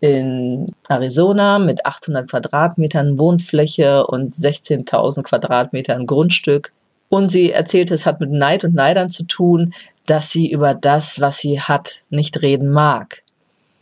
in 0.00 0.66
Arizona 0.90 1.58
mit 1.58 1.86
800 1.86 2.28
Quadratmetern 2.28 3.18
Wohnfläche 3.18 4.06
und 4.06 4.34
16.000 4.34 5.22
Quadratmetern 5.22 6.04
Grundstück. 6.04 6.74
Und 7.10 7.28
sie 7.28 7.50
erzählte, 7.50 7.92
es 7.92 8.06
hat 8.06 8.20
mit 8.20 8.30
Neid 8.30 8.64
und 8.64 8.74
Neidern 8.74 9.10
zu 9.10 9.24
tun, 9.24 9.74
dass 10.06 10.30
sie 10.30 10.50
über 10.50 10.74
das, 10.74 11.20
was 11.20 11.38
sie 11.38 11.60
hat, 11.60 12.02
nicht 12.08 12.40
reden 12.40 12.70
mag. 12.70 13.22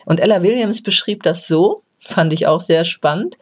Und 0.06 0.18
Ella 0.18 0.42
Williams 0.42 0.82
beschrieb 0.82 1.22
das 1.22 1.46
so, 1.46 1.82
fand 2.00 2.32
ich 2.32 2.46
auch 2.46 2.60
sehr 2.60 2.86
spannend. 2.86 3.36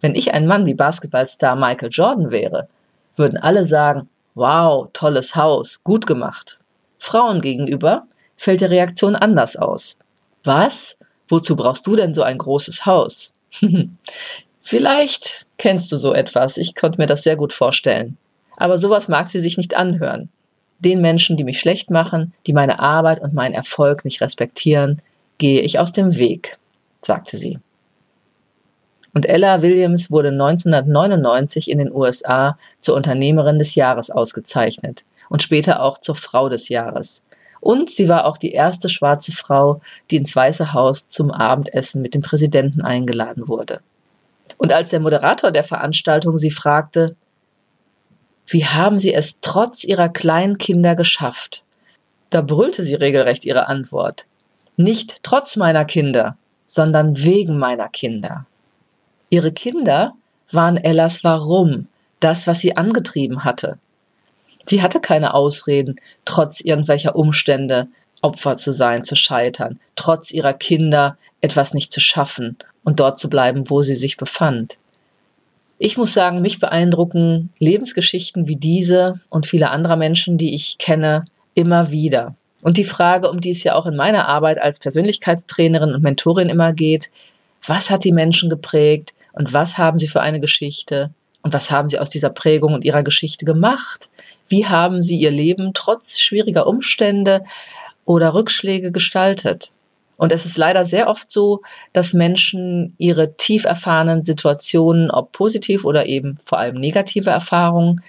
Wenn 0.00 0.14
ich 0.14 0.32
ein 0.32 0.46
Mann 0.46 0.64
wie 0.64 0.74
Basketballstar 0.74 1.56
Michael 1.56 1.90
Jordan 1.90 2.30
wäre, 2.30 2.68
würden 3.16 3.36
alle 3.36 3.66
sagen, 3.66 4.08
wow, 4.34 4.88
tolles 4.92 5.34
Haus, 5.34 5.82
gut 5.82 6.06
gemacht. 6.06 6.58
Frauen 6.98 7.40
gegenüber 7.40 8.06
fällt 8.36 8.60
die 8.60 8.66
Reaktion 8.66 9.16
anders 9.16 9.56
aus. 9.56 9.98
Was? 10.44 10.98
Wozu 11.28 11.56
brauchst 11.56 11.86
du 11.88 11.96
denn 11.96 12.14
so 12.14 12.22
ein 12.22 12.38
großes 12.38 12.86
Haus? 12.86 13.34
Vielleicht 14.60 15.46
kennst 15.58 15.90
du 15.90 15.96
so 15.96 16.14
etwas, 16.14 16.56
ich 16.56 16.76
konnte 16.76 17.00
mir 17.00 17.06
das 17.06 17.24
sehr 17.24 17.36
gut 17.36 17.52
vorstellen. 17.52 18.16
Aber 18.62 18.78
sowas 18.78 19.08
mag 19.08 19.26
sie 19.26 19.40
sich 19.40 19.56
nicht 19.56 19.76
anhören. 19.76 20.28
Den 20.78 21.00
Menschen, 21.00 21.36
die 21.36 21.42
mich 21.42 21.58
schlecht 21.58 21.90
machen, 21.90 22.32
die 22.46 22.52
meine 22.52 22.78
Arbeit 22.78 23.20
und 23.20 23.34
meinen 23.34 23.54
Erfolg 23.54 24.04
nicht 24.04 24.20
respektieren, 24.20 25.02
gehe 25.38 25.62
ich 25.62 25.80
aus 25.80 25.90
dem 25.90 26.16
Weg, 26.16 26.58
sagte 27.00 27.38
sie. 27.38 27.58
Und 29.14 29.26
Ella 29.26 29.62
Williams 29.62 30.12
wurde 30.12 30.28
1999 30.28 31.68
in 31.68 31.78
den 31.78 31.92
USA 31.92 32.56
zur 32.78 32.94
Unternehmerin 32.94 33.58
des 33.58 33.74
Jahres 33.74 34.10
ausgezeichnet 34.10 35.04
und 35.28 35.42
später 35.42 35.82
auch 35.82 35.98
zur 35.98 36.14
Frau 36.14 36.48
des 36.48 36.68
Jahres. 36.68 37.24
Und 37.58 37.90
sie 37.90 38.08
war 38.08 38.26
auch 38.26 38.38
die 38.38 38.52
erste 38.52 38.88
schwarze 38.88 39.32
Frau, 39.32 39.80
die 40.12 40.18
ins 40.18 40.36
Weiße 40.36 40.72
Haus 40.72 41.08
zum 41.08 41.32
Abendessen 41.32 42.00
mit 42.00 42.14
dem 42.14 42.22
Präsidenten 42.22 42.82
eingeladen 42.82 43.48
wurde. 43.48 43.80
Und 44.56 44.72
als 44.72 44.90
der 44.90 45.00
Moderator 45.00 45.50
der 45.50 45.64
Veranstaltung 45.64 46.36
sie 46.36 46.52
fragte, 46.52 47.16
wie 48.46 48.64
haben 48.64 48.98
Sie 48.98 49.14
es 49.14 49.40
trotz 49.40 49.84
Ihrer 49.84 50.08
kleinen 50.08 50.58
Kinder 50.58 50.94
geschafft? 50.96 51.62
Da 52.32 52.40
brüllte 52.40 52.82
sie 52.82 52.94
regelrecht 52.94 53.44
ihre 53.44 53.68
Antwort. 53.68 54.24
Nicht 54.78 55.18
trotz 55.22 55.56
meiner 55.56 55.84
Kinder, 55.84 56.38
sondern 56.66 57.22
wegen 57.22 57.58
meiner 57.58 57.90
Kinder. 57.90 58.46
Ihre 59.28 59.52
Kinder 59.52 60.14
waren 60.50 60.78
Ellas 60.78 61.24
Warum, 61.24 61.88
das, 62.20 62.46
was 62.46 62.60
sie 62.60 62.74
angetrieben 62.74 63.44
hatte. 63.44 63.78
Sie 64.64 64.80
hatte 64.80 64.98
keine 64.98 65.34
Ausreden, 65.34 65.96
trotz 66.24 66.62
irgendwelcher 66.62 67.16
Umstände 67.16 67.88
Opfer 68.22 68.56
zu 68.56 68.72
sein, 68.72 69.04
zu 69.04 69.14
scheitern, 69.14 69.78
trotz 69.94 70.30
ihrer 70.30 70.54
Kinder 70.54 71.18
etwas 71.42 71.74
nicht 71.74 71.92
zu 71.92 72.00
schaffen 72.00 72.56
und 72.82 72.98
dort 72.98 73.18
zu 73.18 73.28
bleiben, 73.28 73.68
wo 73.68 73.82
sie 73.82 73.96
sich 73.96 74.16
befand. 74.16 74.78
Ich 75.84 75.96
muss 75.96 76.12
sagen, 76.12 76.42
mich 76.42 76.60
beeindrucken 76.60 77.50
Lebensgeschichten 77.58 78.46
wie 78.46 78.54
diese 78.54 79.20
und 79.30 79.46
viele 79.46 79.70
andere 79.70 79.96
Menschen, 79.96 80.38
die 80.38 80.54
ich 80.54 80.78
kenne, 80.78 81.24
immer 81.54 81.90
wieder. 81.90 82.36
Und 82.62 82.76
die 82.76 82.84
Frage, 82.84 83.28
um 83.28 83.40
die 83.40 83.50
es 83.50 83.64
ja 83.64 83.74
auch 83.74 83.86
in 83.86 83.96
meiner 83.96 84.28
Arbeit 84.28 84.60
als 84.60 84.78
Persönlichkeitstrainerin 84.78 85.92
und 85.92 86.02
Mentorin 86.02 86.48
immer 86.48 86.72
geht, 86.72 87.10
was 87.66 87.90
hat 87.90 88.04
die 88.04 88.12
Menschen 88.12 88.48
geprägt? 88.48 89.12
und 89.32 89.52
was 89.52 89.78
haben 89.78 89.98
sie 89.98 90.08
für 90.08 90.20
eine 90.20 90.40
Geschichte 90.40 91.10
und 91.42 91.52
was 91.52 91.70
haben 91.70 91.88
sie 91.88 91.98
aus 91.98 92.10
dieser 92.10 92.30
Prägung 92.30 92.74
und 92.74 92.84
ihrer 92.84 93.02
Geschichte 93.02 93.44
gemacht? 93.44 94.08
Wie 94.48 94.66
haben 94.66 95.02
sie 95.02 95.16
ihr 95.18 95.30
Leben 95.30 95.72
trotz 95.74 96.18
schwieriger 96.18 96.66
Umstände 96.66 97.42
oder 98.04 98.34
Rückschläge 98.34 98.92
gestaltet? 98.92 99.72
Und 100.22 100.30
es 100.30 100.46
ist 100.46 100.56
leider 100.56 100.84
sehr 100.84 101.08
oft 101.08 101.28
so, 101.28 101.62
dass 101.92 102.14
Menschen 102.14 102.94
ihre 102.98 103.36
tief 103.36 103.64
erfahrenen 103.64 104.22
Situationen, 104.22 105.10
ob 105.10 105.32
positiv 105.32 105.84
oder 105.84 106.06
eben 106.06 106.38
vor 106.38 106.58
allem 106.58 106.76
negative 106.76 107.30
Erfahrungen, 107.30 108.00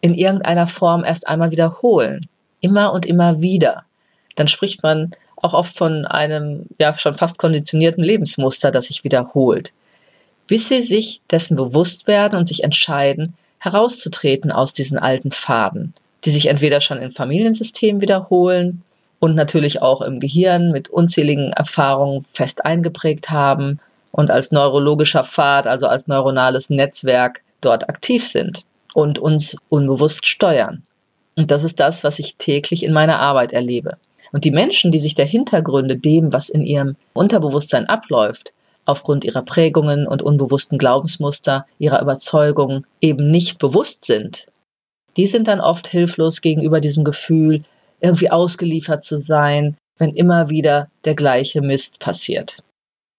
in 0.00 0.14
irgendeiner 0.14 0.66
Form 0.66 1.04
erst 1.04 1.28
einmal 1.28 1.52
wiederholen. 1.52 2.26
Immer 2.60 2.92
und 2.92 3.06
immer 3.06 3.42
wieder. 3.42 3.84
Dann 4.34 4.48
spricht 4.48 4.82
man 4.82 5.12
auch 5.36 5.54
oft 5.54 5.76
von 5.76 6.04
einem 6.04 6.66
ja 6.80 6.98
schon 6.98 7.14
fast 7.14 7.38
konditionierten 7.38 8.02
Lebensmuster, 8.02 8.72
das 8.72 8.86
sich 8.86 9.04
wiederholt 9.04 9.72
bis 10.52 10.68
sie 10.68 10.82
sich 10.82 11.22
dessen 11.30 11.56
bewusst 11.56 12.06
werden 12.06 12.38
und 12.38 12.46
sich 12.46 12.62
entscheiden, 12.62 13.34
herauszutreten 13.58 14.50
aus 14.50 14.72
diesen 14.72 14.98
alten 14.98 15.30
Faden, 15.30 15.94
die 16.24 16.30
sich 16.30 16.48
entweder 16.48 16.82
schon 16.82 17.00
im 17.00 17.10
Familiensystem 17.10 18.00
wiederholen 18.02 18.82
und 19.22 19.36
natürlich 19.36 19.80
auch 19.80 20.00
im 20.02 20.18
Gehirn 20.18 20.72
mit 20.72 20.88
unzähligen 20.88 21.52
Erfahrungen 21.52 22.24
fest 22.24 22.64
eingeprägt 22.64 23.30
haben 23.30 23.78
und 24.10 24.32
als 24.32 24.50
neurologischer 24.50 25.22
Pfad, 25.22 25.68
also 25.68 25.86
als 25.86 26.08
neuronales 26.08 26.70
Netzwerk 26.70 27.42
dort 27.60 27.88
aktiv 27.88 28.26
sind 28.26 28.64
und 28.94 29.20
uns 29.20 29.56
unbewusst 29.68 30.26
steuern. 30.26 30.82
Und 31.36 31.52
das 31.52 31.62
ist 31.62 31.78
das, 31.78 32.02
was 32.02 32.18
ich 32.18 32.34
täglich 32.34 32.82
in 32.82 32.92
meiner 32.92 33.20
Arbeit 33.20 33.52
erlebe. 33.52 33.96
Und 34.32 34.42
die 34.42 34.50
Menschen, 34.50 34.90
die 34.90 34.98
sich 34.98 35.14
der 35.14 35.24
Hintergründe 35.24 35.96
dem, 35.96 36.32
was 36.32 36.48
in 36.48 36.62
ihrem 36.62 36.96
Unterbewusstsein 37.12 37.88
abläuft, 37.88 38.52
aufgrund 38.86 39.22
ihrer 39.22 39.42
Prägungen 39.42 40.08
und 40.08 40.20
unbewussten 40.20 40.78
Glaubensmuster, 40.78 41.64
ihrer 41.78 42.02
Überzeugungen 42.02 42.86
eben 43.00 43.30
nicht 43.30 43.60
bewusst 43.60 44.04
sind, 44.04 44.48
die 45.16 45.28
sind 45.28 45.46
dann 45.46 45.60
oft 45.60 45.86
hilflos 45.86 46.40
gegenüber 46.40 46.80
diesem 46.80 47.04
Gefühl, 47.04 47.62
irgendwie 48.02 48.30
ausgeliefert 48.30 49.02
zu 49.02 49.18
sein, 49.18 49.76
wenn 49.96 50.14
immer 50.14 50.50
wieder 50.50 50.90
der 51.04 51.14
gleiche 51.14 51.62
Mist 51.62 52.00
passiert. 52.00 52.62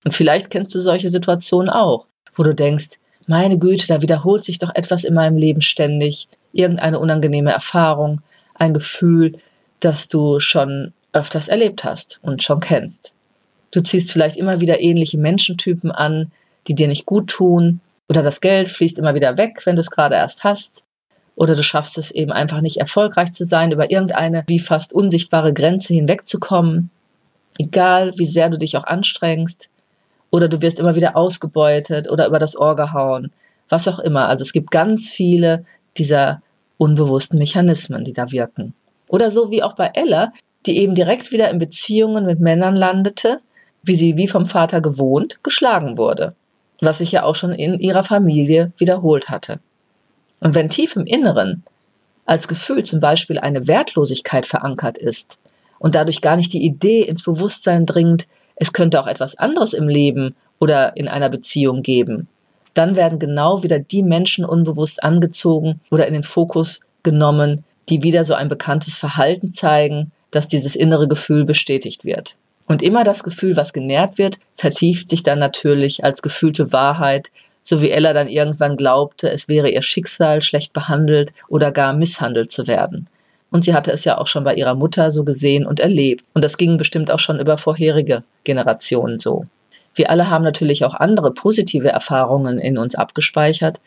Und 0.03 0.13
vielleicht 0.13 0.49
kennst 0.49 0.75
du 0.75 0.79
solche 0.79 1.09
Situationen 1.09 1.69
auch, 1.69 2.07
wo 2.33 2.43
du 2.43 2.53
denkst, 2.53 2.99
meine 3.25 3.57
Güte, 3.57 3.87
da 3.87 4.01
wiederholt 4.01 4.43
sich 4.43 4.59
doch 4.59 4.75
etwas 4.75 5.05
in 5.05 5.13
meinem 5.13 5.37
Leben 5.37 5.61
ständig, 5.61 6.27
irgendeine 6.51 6.99
unangenehme 6.99 7.51
Erfahrung, 7.51 8.21
ein 8.55 8.73
Gefühl, 8.73 9.39
das 9.79 10.09
du 10.09 10.41
schon 10.41 10.93
öfters 11.13 11.47
erlebt 11.47 11.85
hast 11.85 12.19
und 12.21 12.43
schon 12.43 12.59
kennst. 12.59 13.13
Du 13.71 13.81
ziehst 13.81 14.11
vielleicht 14.11 14.35
immer 14.35 14.59
wieder 14.59 14.81
ähnliche 14.81 15.17
Menschentypen 15.17 15.91
an, 15.91 16.31
die 16.67 16.75
dir 16.75 16.87
nicht 16.87 17.05
gut 17.05 17.29
tun. 17.29 17.79
Oder 18.09 18.21
das 18.21 18.41
Geld 18.41 18.67
fließt 18.67 18.99
immer 18.99 19.15
wieder 19.15 19.37
weg, 19.37 19.61
wenn 19.65 19.75
du 19.75 19.81
es 19.81 19.89
gerade 19.89 20.15
erst 20.15 20.43
hast. 20.43 20.83
Oder 21.35 21.55
du 21.55 21.63
schaffst 21.63 21.97
es 21.97 22.11
eben 22.11 22.31
einfach 22.31 22.61
nicht 22.61 22.77
erfolgreich 22.77 23.31
zu 23.31 23.43
sein, 23.43 23.71
über 23.71 23.89
irgendeine 23.89 24.43
wie 24.47 24.59
fast 24.59 24.93
unsichtbare 24.93 25.53
Grenze 25.53 25.93
hinwegzukommen. 25.93 26.89
Egal 27.57 28.13
wie 28.17 28.25
sehr 28.25 28.49
du 28.49 28.57
dich 28.57 28.77
auch 28.77 28.85
anstrengst. 28.85 29.69
Oder 30.29 30.47
du 30.47 30.61
wirst 30.61 30.79
immer 30.79 30.95
wieder 30.95 31.15
ausgebeutet 31.15 32.09
oder 32.09 32.27
über 32.27 32.39
das 32.39 32.57
Ohr 32.57 32.75
gehauen. 32.75 33.31
Was 33.69 33.87
auch 33.87 33.99
immer. 33.99 34.27
Also 34.27 34.43
es 34.43 34.53
gibt 34.53 34.71
ganz 34.71 35.09
viele 35.09 35.65
dieser 35.97 36.41
unbewussten 36.77 37.39
Mechanismen, 37.39 38.03
die 38.03 38.13
da 38.13 38.31
wirken. 38.31 38.73
Oder 39.07 39.29
so 39.29 39.51
wie 39.51 39.63
auch 39.63 39.73
bei 39.73 39.91
Ella, 39.93 40.33
die 40.65 40.79
eben 40.79 40.95
direkt 40.95 41.31
wieder 41.31 41.49
in 41.49 41.59
Beziehungen 41.59 42.25
mit 42.25 42.39
Männern 42.39 42.75
landete, 42.75 43.39
wie 43.83 43.95
sie 43.95 44.17
wie 44.17 44.27
vom 44.27 44.47
Vater 44.47 44.81
gewohnt 44.81 45.43
geschlagen 45.43 45.97
wurde, 45.97 46.35
was 46.81 46.99
sich 46.99 47.11
ja 47.11 47.23
auch 47.23 47.35
schon 47.35 47.51
in 47.51 47.79
ihrer 47.79 48.03
Familie 48.03 48.71
wiederholt 48.77 49.29
hatte. 49.29 49.59
Und 50.43 50.55
wenn 50.55 50.69
tief 50.69 50.95
im 50.97 51.05
Inneren 51.05 51.63
als 52.25 52.49
Gefühl 52.49 52.83
zum 52.83 52.99
Beispiel 52.99 53.39
eine 53.39 53.65
Wertlosigkeit 53.67 54.45
verankert 54.45 54.97
ist 54.97 55.39
und 55.79 55.95
dadurch 55.95 56.21
gar 56.21 56.35
nicht 56.35 56.51
die 56.51 56.63
Idee 56.63 57.03
ins 57.03 57.23
Bewusstsein 57.23 57.85
dringt, 57.85 58.27
es 58.55 58.73
könnte 58.73 58.99
auch 58.99 59.07
etwas 59.07 59.37
anderes 59.37 59.73
im 59.73 59.87
Leben 59.87 60.35
oder 60.59 60.97
in 60.97 61.07
einer 61.07 61.29
Beziehung 61.29 61.81
geben, 61.81 62.27
dann 62.73 62.95
werden 62.97 63.19
genau 63.19 63.63
wieder 63.63 63.79
die 63.79 64.03
Menschen 64.03 64.43
unbewusst 64.43 65.03
angezogen 65.03 65.79
oder 65.91 66.07
in 66.07 66.13
den 66.13 66.23
Fokus 66.23 66.81
genommen, 67.03 67.63
die 67.89 68.03
wieder 68.03 68.25
so 68.25 68.33
ein 68.33 68.49
bekanntes 68.49 68.97
Verhalten 68.97 69.49
zeigen, 69.49 70.11
dass 70.31 70.49
dieses 70.49 70.75
innere 70.75 71.07
Gefühl 71.07 71.45
bestätigt 71.45 72.03
wird. 72.03 72.35
Und 72.67 72.81
immer 72.81 73.03
das 73.03 73.23
Gefühl, 73.23 73.55
was 73.55 73.71
genährt 73.71 74.17
wird, 74.17 74.39
vertieft 74.55 75.09
sich 75.09 75.23
dann 75.23 75.39
natürlich 75.39 76.03
als 76.03 76.21
gefühlte 76.21 76.71
Wahrheit, 76.71 77.31
so 77.63 77.81
wie 77.81 77.91
Ella 77.91 78.13
dann 78.13 78.27
irgendwann 78.27 78.77
glaubte, 78.77 79.29
es 79.29 79.47
wäre 79.47 79.69
ihr 79.69 79.81
Schicksal, 79.81 80.41
schlecht 80.41 80.73
behandelt 80.73 81.31
oder 81.47 81.71
gar 81.71 81.93
misshandelt 81.93 82.51
zu 82.51 82.67
werden. 82.67 83.09
Und 83.51 83.63
sie 83.63 83.73
hatte 83.73 83.91
es 83.91 84.03
ja 84.03 84.17
auch 84.17 84.27
schon 84.27 84.43
bei 84.43 84.55
ihrer 84.55 84.75
Mutter 84.75 85.11
so 85.11 85.23
gesehen 85.23 85.65
und 85.65 85.79
erlebt. 85.79 86.25
Und 86.33 86.43
das 86.43 86.57
ging 86.57 86.77
bestimmt 86.77 87.11
auch 87.11 87.19
schon 87.19 87.39
über 87.39 87.57
vorherige 87.57 88.23
Generationen 88.43 89.19
so. 89.19 89.43
Wir 89.95 90.09
alle 90.09 90.29
haben 90.29 90.43
natürlich 90.43 90.83
auch 90.85 90.95
andere 90.95 91.33
positive 91.33 91.89
Erfahrungen 91.89 92.57
in 92.57 92.79
uns 92.79 92.95
abgespeichert, 92.95 93.79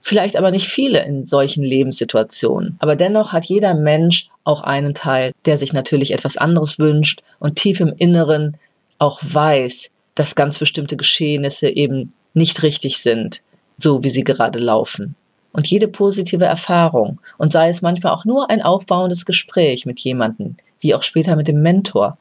vielleicht 0.00 0.36
aber 0.36 0.50
nicht 0.50 0.68
viele 0.68 1.04
in 1.04 1.24
solchen 1.24 1.62
Lebenssituationen. 1.62 2.76
Aber 2.80 2.96
dennoch 2.96 3.32
hat 3.32 3.44
jeder 3.44 3.74
Mensch 3.74 4.28
auch 4.42 4.62
einen 4.62 4.94
Teil, 4.94 5.32
der 5.46 5.58
sich 5.58 5.72
natürlich 5.72 6.12
etwas 6.12 6.36
anderes 6.36 6.78
wünscht 6.78 7.22
und 7.38 7.56
tief 7.56 7.80
im 7.80 7.94
Inneren 7.96 8.56
auch 8.98 9.20
weiß, 9.22 9.90
dass 10.14 10.34
ganz 10.34 10.58
bestimmte 10.58 10.96
Geschehnisse 10.96 11.68
eben 11.68 12.12
nicht 12.34 12.62
richtig 12.62 12.98
sind, 12.98 13.42
so 13.78 14.04
wie 14.04 14.10
sie 14.10 14.24
gerade 14.24 14.58
laufen. 14.58 15.14
Und 15.52 15.68
jede 15.68 15.88
positive 15.88 16.44
Erfahrung, 16.44 17.20
und 17.38 17.52
sei 17.52 17.68
es 17.68 17.80
manchmal 17.80 18.12
auch 18.12 18.24
nur 18.24 18.50
ein 18.50 18.62
aufbauendes 18.62 19.24
Gespräch 19.24 19.86
mit 19.86 20.00
jemandem, 20.00 20.56
wie 20.80 20.94
auch 20.94 21.02
später 21.02 21.36
mit 21.36 21.48
dem 21.48 21.62
Mentor, 21.62 22.18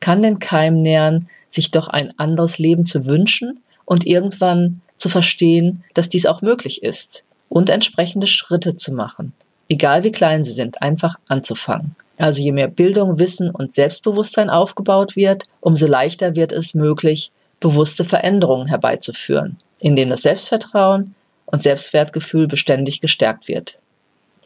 kann 0.00 0.22
den 0.22 0.38
Keim 0.38 0.82
nähern, 0.82 1.28
sich 1.48 1.70
doch 1.70 1.88
ein 1.88 2.12
anderes 2.18 2.58
Leben 2.58 2.84
zu 2.84 3.06
wünschen 3.06 3.60
und 3.86 4.06
irgendwann 4.06 4.82
zu 4.96 5.08
verstehen, 5.08 5.82
dass 5.94 6.08
dies 6.08 6.26
auch 6.26 6.42
möglich 6.42 6.82
ist 6.82 7.24
und 7.48 7.70
entsprechende 7.70 8.26
Schritte 8.26 8.76
zu 8.76 8.92
machen. 8.92 9.32
Egal 9.68 10.04
wie 10.04 10.12
klein 10.12 10.44
sie 10.44 10.52
sind, 10.52 10.82
einfach 10.82 11.16
anzufangen. 11.26 11.96
Also 12.18 12.42
je 12.42 12.52
mehr 12.52 12.68
Bildung, 12.68 13.18
Wissen 13.18 13.50
und 13.50 13.72
Selbstbewusstsein 13.72 14.50
aufgebaut 14.50 15.16
wird, 15.16 15.44
umso 15.60 15.86
leichter 15.86 16.36
wird 16.36 16.52
es 16.52 16.74
möglich, 16.74 17.32
bewusste 17.64 18.04
Veränderungen 18.04 18.66
herbeizuführen, 18.66 19.56
indem 19.80 20.10
das 20.10 20.20
Selbstvertrauen 20.20 21.14
und 21.46 21.62
Selbstwertgefühl 21.62 22.46
beständig 22.46 23.00
gestärkt 23.00 23.48
wird. 23.48 23.78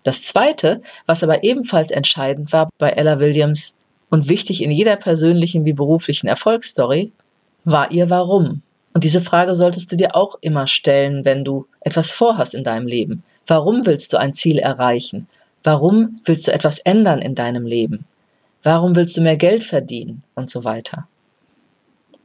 Das 0.04 0.22
Zweite, 0.22 0.82
was 1.04 1.24
aber 1.24 1.42
ebenfalls 1.42 1.90
entscheidend 1.90 2.52
war 2.52 2.70
bei 2.78 2.90
Ella 2.90 3.18
Williams 3.18 3.74
und 4.08 4.28
wichtig 4.28 4.62
in 4.62 4.70
jeder 4.70 4.94
persönlichen 4.94 5.64
wie 5.64 5.72
beruflichen 5.72 6.28
Erfolgsstory, 6.28 7.10
war 7.64 7.90
ihr 7.90 8.08
Warum. 8.08 8.62
Und 8.94 9.02
diese 9.02 9.20
Frage 9.20 9.56
solltest 9.56 9.90
du 9.90 9.96
dir 9.96 10.14
auch 10.14 10.36
immer 10.40 10.68
stellen, 10.68 11.24
wenn 11.24 11.44
du 11.44 11.66
etwas 11.80 12.12
vorhast 12.12 12.54
in 12.54 12.62
deinem 12.62 12.86
Leben. 12.86 13.24
Warum 13.48 13.84
willst 13.84 14.12
du 14.12 14.16
ein 14.16 14.32
Ziel 14.32 14.60
erreichen? 14.60 15.26
Warum 15.64 16.14
willst 16.24 16.46
du 16.46 16.52
etwas 16.52 16.78
ändern 16.78 17.20
in 17.20 17.34
deinem 17.34 17.66
Leben? 17.66 18.06
Warum 18.62 18.94
willst 18.94 19.16
du 19.16 19.22
mehr 19.22 19.36
Geld 19.36 19.64
verdienen? 19.64 20.22
Und 20.36 20.48
so 20.48 20.62
weiter. 20.62 21.08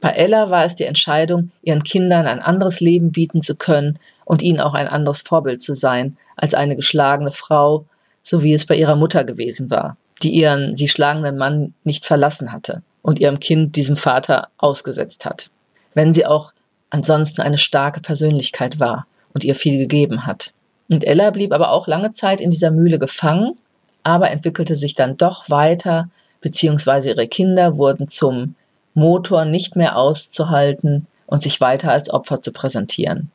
Bei 0.04 0.10
Ella 0.10 0.50
war 0.50 0.66
es 0.66 0.76
die 0.76 0.84
Entscheidung, 0.84 1.50
ihren 1.62 1.82
Kindern 1.82 2.26
ein 2.26 2.38
anderes 2.38 2.80
Leben 2.80 3.10
bieten 3.10 3.40
zu 3.40 3.56
können 3.56 3.98
und 4.26 4.42
ihnen 4.42 4.60
auch 4.60 4.74
ein 4.74 4.86
anderes 4.86 5.22
Vorbild 5.22 5.62
zu 5.62 5.72
sein 5.72 6.18
als 6.36 6.52
eine 6.52 6.76
geschlagene 6.76 7.30
Frau, 7.30 7.86
so 8.20 8.42
wie 8.42 8.52
es 8.52 8.66
bei 8.66 8.76
ihrer 8.76 8.96
Mutter 8.96 9.24
gewesen 9.24 9.70
war, 9.70 9.96
die 10.22 10.28
ihren 10.28 10.76
sie 10.76 10.88
schlagenden 10.88 11.38
Mann 11.38 11.72
nicht 11.84 12.04
verlassen 12.04 12.52
hatte 12.52 12.82
und 13.00 13.18
ihrem 13.18 13.40
Kind 13.40 13.76
diesem 13.76 13.96
Vater 13.96 14.48
ausgesetzt 14.58 15.24
hat. 15.24 15.48
Wenn 15.94 16.12
sie 16.12 16.26
auch 16.26 16.52
ansonsten 16.90 17.40
eine 17.40 17.56
starke 17.56 18.02
Persönlichkeit 18.02 18.80
war 18.80 19.06
und 19.32 19.42
ihr 19.42 19.54
viel 19.54 19.78
gegeben 19.78 20.26
hat. 20.26 20.52
Und 20.90 21.06
Ella 21.06 21.30
blieb 21.30 21.50
aber 21.50 21.70
auch 21.70 21.86
lange 21.88 22.10
Zeit 22.10 22.42
in 22.42 22.50
dieser 22.50 22.70
Mühle 22.70 22.98
gefangen, 22.98 23.56
aber 24.02 24.30
entwickelte 24.30 24.74
sich 24.74 24.94
dann 24.94 25.16
doch 25.16 25.48
weiter, 25.48 26.10
beziehungsweise 26.42 27.08
ihre 27.08 27.26
Kinder 27.26 27.78
wurden 27.78 28.06
zum 28.06 28.54
Motor 28.94 29.44
nicht 29.44 29.76
mehr 29.76 29.96
auszuhalten 29.96 31.06
und 31.26 31.42
sich 31.42 31.60
weiter 31.60 31.90
als 31.90 32.10
Opfer 32.10 32.40
zu 32.40 32.52
präsentieren. 32.52 33.30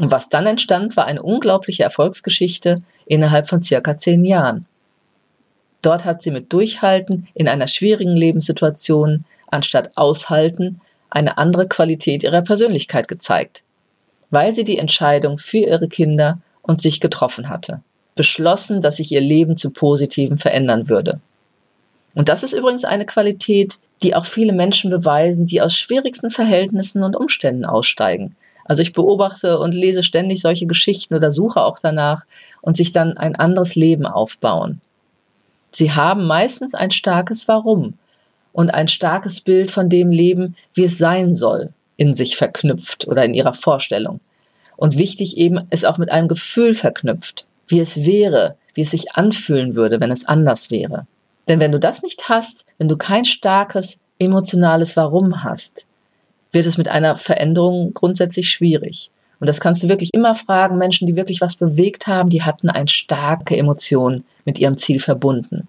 Und 0.00 0.10
was 0.10 0.28
dann 0.28 0.46
entstand, 0.46 0.96
war 0.96 1.06
eine 1.06 1.22
unglaubliche 1.22 1.82
Erfolgsgeschichte 1.82 2.82
innerhalb 3.06 3.48
von 3.48 3.60
circa 3.60 3.96
zehn 3.96 4.24
Jahren. 4.24 4.66
Dort 5.82 6.04
hat 6.04 6.22
sie 6.22 6.30
mit 6.30 6.52
Durchhalten 6.52 7.28
in 7.34 7.48
einer 7.48 7.68
schwierigen 7.68 8.16
Lebenssituation 8.16 9.24
anstatt 9.48 9.96
Aushalten 9.96 10.80
eine 11.10 11.38
andere 11.38 11.68
Qualität 11.68 12.22
ihrer 12.22 12.42
Persönlichkeit 12.42 13.08
gezeigt, 13.08 13.62
weil 14.30 14.54
sie 14.54 14.64
die 14.64 14.78
Entscheidung 14.78 15.38
für 15.38 15.58
ihre 15.58 15.88
Kinder 15.88 16.38
und 16.62 16.80
sich 16.80 17.00
getroffen 17.00 17.48
hatte, 17.48 17.80
beschlossen, 18.14 18.80
dass 18.80 18.96
sich 18.96 19.10
ihr 19.10 19.20
Leben 19.20 19.56
zu 19.56 19.70
Positiven 19.70 20.38
verändern 20.38 20.88
würde. 20.88 21.20
Und 22.14 22.28
das 22.28 22.42
ist 22.42 22.52
übrigens 22.52 22.84
eine 22.84 23.06
Qualität, 23.06 23.78
die 24.02 24.14
auch 24.14 24.26
viele 24.26 24.52
Menschen 24.52 24.90
beweisen, 24.90 25.46
die 25.46 25.60
aus 25.60 25.74
schwierigsten 25.74 26.30
Verhältnissen 26.30 27.02
und 27.02 27.16
Umständen 27.16 27.64
aussteigen. 27.64 28.36
Also 28.64 28.82
ich 28.82 28.92
beobachte 28.92 29.58
und 29.58 29.72
lese 29.72 30.02
ständig 30.02 30.40
solche 30.40 30.66
Geschichten 30.66 31.14
oder 31.14 31.30
suche 31.30 31.62
auch 31.62 31.78
danach 31.78 32.24
und 32.60 32.76
sich 32.76 32.92
dann 32.92 33.16
ein 33.16 33.34
anderes 33.34 33.74
Leben 33.74 34.06
aufbauen. 34.06 34.80
Sie 35.70 35.92
haben 35.92 36.26
meistens 36.26 36.74
ein 36.74 36.90
starkes 36.90 37.48
Warum 37.48 37.94
und 38.52 38.70
ein 38.70 38.88
starkes 38.88 39.40
Bild 39.40 39.70
von 39.70 39.88
dem 39.88 40.10
Leben, 40.10 40.54
wie 40.74 40.84
es 40.84 40.98
sein 40.98 41.32
soll, 41.32 41.72
in 41.96 42.12
sich 42.12 42.36
verknüpft 42.36 43.08
oder 43.08 43.24
in 43.24 43.34
ihrer 43.34 43.54
Vorstellung. 43.54 44.20
Und 44.76 44.98
wichtig 44.98 45.36
eben 45.36 45.66
ist 45.70 45.86
auch 45.86 45.98
mit 45.98 46.10
einem 46.10 46.28
Gefühl 46.28 46.74
verknüpft, 46.74 47.46
wie 47.66 47.80
es 47.80 48.04
wäre, 48.04 48.56
wie 48.74 48.82
es 48.82 48.92
sich 48.92 49.14
anfühlen 49.14 49.74
würde, 49.74 50.00
wenn 50.00 50.10
es 50.10 50.26
anders 50.26 50.70
wäre. 50.70 51.06
Denn 51.48 51.60
wenn 51.60 51.72
du 51.72 51.78
das 51.78 52.02
nicht 52.02 52.28
hast, 52.28 52.66
wenn 52.78 52.88
du 52.88 52.96
kein 52.96 53.24
starkes 53.24 53.98
emotionales 54.18 54.96
Warum 54.96 55.42
hast, 55.42 55.86
wird 56.52 56.66
es 56.66 56.78
mit 56.78 56.88
einer 56.88 57.16
Veränderung 57.16 57.94
grundsätzlich 57.94 58.50
schwierig. 58.50 59.10
Und 59.40 59.46
das 59.46 59.60
kannst 59.60 59.82
du 59.82 59.88
wirklich 59.88 60.10
immer 60.12 60.34
fragen. 60.34 60.78
Menschen, 60.78 61.06
die 61.06 61.16
wirklich 61.16 61.40
was 61.40 61.56
bewegt 61.56 62.06
haben, 62.06 62.30
die 62.30 62.42
hatten 62.42 62.68
eine 62.68 62.88
starke 62.88 63.56
Emotion 63.56 64.24
mit 64.44 64.58
ihrem 64.58 64.76
Ziel 64.76 64.98
verbunden. 64.98 65.68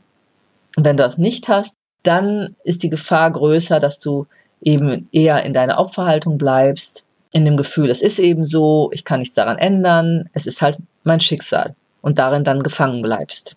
Und 0.75 0.85
wenn 0.85 0.97
du 0.97 1.03
das 1.03 1.17
nicht 1.17 1.47
hast, 1.47 1.75
dann 2.03 2.55
ist 2.63 2.83
die 2.83 2.89
Gefahr 2.89 3.31
größer, 3.31 3.79
dass 3.79 3.99
du 3.99 4.25
eben 4.61 5.07
eher 5.11 5.43
in 5.43 5.53
deiner 5.53 5.79
Opferhaltung 5.79 6.37
bleibst, 6.37 7.03
in 7.31 7.45
dem 7.45 7.57
Gefühl, 7.57 7.89
es 7.89 8.01
ist 8.01 8.19
eben 8.19 8.43
so, 8.43 8.89
ich 8.93 9.03
kann 9.03 9.19
nichts 9.19 9.35
daran 9.35 9.57
ändern, 9.57 10.29
es 10.33 10.47
ist 10.47 10.61
halt 10.61 10.77
mein 11.03 11.19
Schicksal 11.19 11.75
und 12.01 12.17
darin 12.17 12.43
dann 12.43 12.63
gefangen 12.63 13.01
bleibst. 13.01 13.55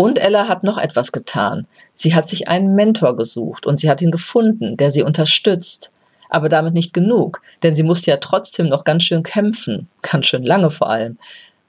Und 0.00 0.18
Ella 0.18 0.48
hat 0.48 0.64
noch 0.64 0.78
etwas 0.78 1.12
getan. 1.12 1.66
Sie 1.92 2.14
hat 2.14 2.26
sich 2.26 2.48
einen 2.48 2.74
Mentor 2.74 3.16
gesucht 3.16 3.66
und 3.66 3.78
sie 3.78 3.90
hat 3.90 4.00
ihn 4.00 4.10
gefunden, 4.10 4.76
der 4.76 4.90
sie 4.90 5.02
unterstützt 5.02 5.92
aber 6.30 6.48
damit 6.48 6.74
nicht 6.74 6.94
genug, 6.94 7.42
denn 7.62 7.74
sie 7.74 7.82
musste 7.82 8.10
ja 8.10 8.16
trotzdem 8.16 8.68
noch 8.68 8.84
ganz 8.84 9.02
schön 9.02 9.22
kämpfen, 9.22 9.88
ganz 10.00 10.26
schön 10.26 10.44
lange 10.44 10.70
vor 10.70 10.88
allem. 10.88 11.18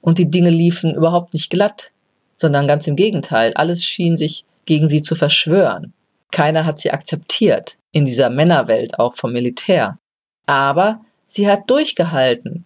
Und 0.00 0.18
die 0.18 0.30
Dinge 0.30 0.50
liefen 0.50 0.94
überhaupt 0.94 1.34
nicht 1.34 1.50
glatt, 1.50 1.90
sondern 2.36 2.66
ganz 2.66 2.86
im 2.86 2.96
Gegenteil, 2.96 3.52
alles 3.54 3.84
schien 3.84 4.16
sich 4.16 4.44
gegen 4.64 4.88
sie 4.88 5.02
zu 5.02 5.14
verschwören. 5.14 5.92
Keiner 6.30 6.64
hat 6.64 6.78
sie 6.78 6.92
akzeptiert, 6.92 7.76
in 7.90 8.04
dieser 8.04 8.30
Männerwelt 8.30 8.98
auch 8.98 9.14
vom 9.14 9.32
Militär. 9.32 9.98
Aber 10.46 11.00
sie 11.26 11.48
hat 11.48 11.68
durchgehalten 11.68 12.64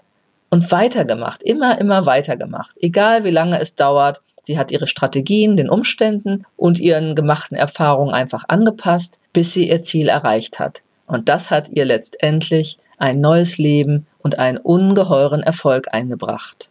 und 0.50 0.70
weitergemacht, 0.70 1.42
immer, 1.42 1.78
immer 1.80 2.06
weitergemacht, 2.06 2.76
egal 2.80 3.24
wie 3.24 3.30
lange 3.30 3.58
es 3.60 3.74
dauert. 3.74 4.22
Sie 4.46 4.58
hat 4.58 4.70
ihre 4.70 4.86
Strategien 4.86 5.56
den 5.56 5.68
Umständen 5.68 6.44
und 6.56 6.78
ihren 6.78 7.16
gemachten 7.16 7.56
Erfahrungen 7.56 8.14
einfach 8.14 8.44
angepasst, 8.46 9.18
bis 9.32 9.52
sie 9.52 9.68
ihr 9.68 9.82
Ziel 9.82 10.06
erreicht 10.06 10.60
hat. 10.60 10.82
Und 11.08 11.28
das 11.28 11.50
hat 11.50 11.70
ihr 11.70 11.84
letztendlich 11.84 12.78
ein 12.96 13.20
neues 13.20 13.58
Leben 13.58 14.06
und 14.22 14.38
einen 14.38 14.58
ungeheuren 14.58 15.42
Erfolg 15.42 15.92
eingebracht. 15.92 16.70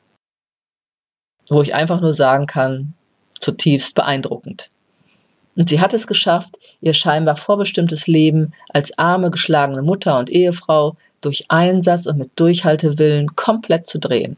Wo 1.49 1.61
ich 1.61 1.75
einfach 1.75 1.99
nur 1.99 2.13
sagen 2.13 2.45
kann, 2.45 2.93
zutiefst 3.41 3.93
beeindruckend. 3.93 4.69
Und 5.57 5.67
sie 5.67 5.81
hat 5.81 5.93
es 5.93 6.07
geschafft, 6.07 6.55
ihr 6.79 6.93
scheinbar 6.93 7.35
vorbestimmtes 7.35 8.07
Leben 8.07 8.53
als 8.69 8.97
arme, 8.97 9.31
geschlagene 9.31 9.81
Mutter 9.81 10.17
und 10.17 10.29
Ehefrau 10.29 10.95
durch 11.19 11.47
Einsatz 11.49 12.05
und 12.05 12.19
mit 12.19 12.31
Durchhaltewillen 12.39 13.35
komplett 13.35 13.85
zu 13.85 13.99
drehen. 13.99 14.37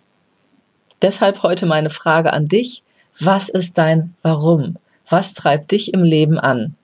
Deshalb 1.04 1.44
heute 1.44 1.68
meine 1.68 1.92
Frage 1.92 2.34
an 2.34 2.48
dich. 2.48 2.82
Was 3.20 3.50
ist 3.50 3.78
dein 3.78 4.14
Warum? 4.22 4.78
Was 5.10 5.34
treibt 5.34 5.72
dich 5.72 5.94
im 5.94 6.04
Leben 6.04 6.38
an? 6.38 6.76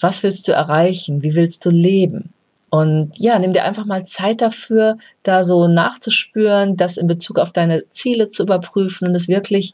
Was 0.00 0.22
willst 0.22 0.48
du 0.48 0.52
erreichen? 0.52 1.22
Wie 1.22 1.34
willst 1.34 1.64
du 1.64 1.70
leben? 1.70 2.32
Und 2.68 3.12
ja, 3.16 3.38
nimm 3.38 3.52
dir 3.52 3.64
einfach 3.64 3.86
mal 3.86 4.04
Zeit 4.04 4.40
dafür, 4.40 4.98
da 5.22 5.44
so 5.44 5.68
nachzuspüren, 5.68 6.76
das 6.76 6.96
in 6.96 7.06
Bezug 7.06 7.38
auf 7.38 7.52
deine 7.52 7.88
Ziele 7.88 8.28
zu 8.28 8.42
überprüfen 8.42 9.08
und 9.08 9.14
es 9.14 9.28
wirklich 9.28 9.72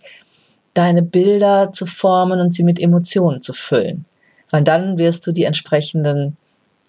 deine 0.75 1.03
Bilder 1.03 1.73
zu 1.73 1.87
formen 1.87 2.41
und 2.41 2.53
sie 2.53 2.63
mit 2.63 2.79
Emotionen 2.79 3.41
zu 3.41 3.53
füllen. 3.53 4.05
Weil 4.51 4.63
dann 4.63 4.99
wirst 4.99 5.27
du 5.27 5.33
die 5.33 5.45
entsprechenden 5.45 6.37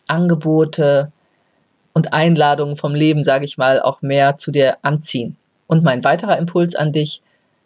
Angebote 0.08 1.12
und 1.94 2.14
Einladungen 2.14 2.76
vom 2.76 2.94
Leben, 2.94 3.24
sage 3.24 3.46
ich 3.46 3.58
mal, 3.58 3.82
auch 3.82 4.02
mehr 4.02 4.38
zu 4.38 4.52
dir 4.52 4.78
anziehen. 4.82 5.38
Und 5.68 5.84
mein 5.84 6.04
weiterer 6.04 6.38
Impuls 6.38 6.76
an 6.76 6.92
dich, 6.92 7.22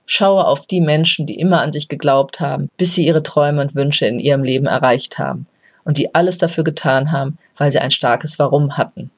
schaue 0.08 0.48
auf 0.48 0.65
die 0.65 0.82
Menschen, 0.82 1.28
die 1.28 1.39
immer 1.39 1.62
an 1.62 1.72
sich 1.72 1.88
geglaubt 1.88 2.39
haben, 2.39 2.70
bis 2.78 2.96
sie 2.96 3.06
ihre 3.06 3.22
Träume 3.22 3.62
und 3.62 3.76
Wünsche 3.76 4.08
in 4.08 4.20
ihrem 4.20 4.43
Leben 4.43 4.65
erreicht 4.65 5.20
haben 5.20 5.46
und 5.84 5.98
die 5.98 6.15
alles 6.15 6.39
dafür 6.39 6.63
getan 6.63 7.12
haben, 7.12 7.38
weil 7.58 7.72
sie 7.72 7.80
ein 7.80 7.91
starkes 7.91 8.39
Warum 8.39 8.78
hatten. 8.78 9.12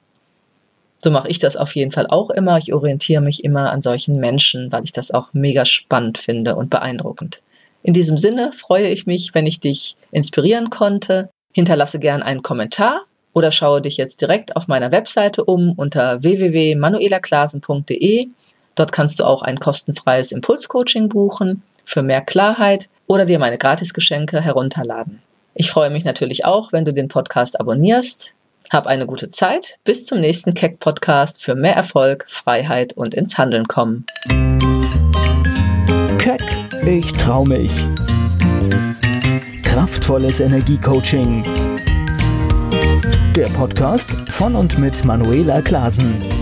So 0.98 1.12
mache 1.12 1.30
ich 1.30 1.40
das 1.40 1.56
auf 1.56 1.76
jeden 1.76 1.92
Fall 1.92 2.08
auch 2.08 2.30
immer. 2.30 2.58
Ich 2.58 2.74
orientiere 2.74 3.22
mich 3.22 3.46
immer 3.46 3.72
an 3.72 3.82
solchen 3.82 4.20
Menschen, 4.20 4.70
weil 4.72 4.84
ich 4.84 4.92
das 4.92 5.12
auch 5.12 5.30
mega 5.32 5.64
spannend 5.64 6.18
finde 6.18 6.56
und 6.56 6.70
beeindruckend. 6.70 7.42
In 7.84 7.94
diesem 7.94 8.18
Sinne 8.18 8.52
freue 8.52 8.90
ich 8.90 9.06
mich, 9.06 9.34
wenn 9.34 9.48
ich 9.48 9.62
dich 9.62 9.96
inspirieren 10.12 10.70
konnte. 10.70 11.30
Hinterlasse 11.54 12.00
gern 12.00 12.22
einen 12.22 12.44
Kommentar 12.44 13.04
oder 13.34 13.52
schaue 13.52 13.82
dich 13.82 13.96
jetzt 13.96 14.20
direkt 14.22 14.58
auf 14.58 14.68
meiner 14.68 14.92
Webseite 14.92 15.46
um 15.46 15.72
unter 15.78 16.22
www.manuelaklasen.de. 16.22 18.28
Dort 18.76 18.92
kannst 18.92 19.20
du 19.20 19.26
auch 19.26 19.42
ein 19.42 19.60
kostenfreies 19.60 20.32
Impulscoaching 20.32 21.10
buchen 21.10 21.64
für 21.86 22.04
mehr 22.04 22.22
Klarheit 22.22 22.90
oder 23.08 23.26
dir 23.26 23.40
meine 23.40 23.58
Gratisgeschenke 23.58 24.42
herunterladen. 24.42 25.22
Ich 25.54 25.72
freue 25.72 25.90
mich 25.90 26.06
natürlich 26.06 26.46
auch, 26.46 26.72
wenn 26.72 26.86
du 26.86 26.94
den 26.94 27.08
Podcast 27.08 27.60
abonnierst. 27.60 28.34
Hab 28.72 28.88
eine 28.88 29.08
gute 29.08 29.30
Zeit. 29.30 29.78
Bis 29.84 30.06
zum 30.06 30.20
nächsten 30.22 30.54
Keck 30.54 30.80
Podcast 30.80 31.44
für 31.44 31.56
mehr 31.56 31.76
Erfolg, 31.76 32.26
Freiheit 32.28 32.94
und 32.94 33.14
ins 33.14 33.38
Handeln 33.38 33.68
kommen. 33.68 34.06
Keck, 36.20 36.44
ich 36.86 37.12
trau 37.14 37.44
mich. 37.46 37.72
Kraftvolles 39.64 40.40
Energiecoaching. 40.40 41.44
Der 43.36 43.48
Podcast 43.48 44.12
von 44.30 44.56
und 44.56 44.78
mit 44.78 45.04
Manuela 45.06 45.62
Klasen. 45.62 46.39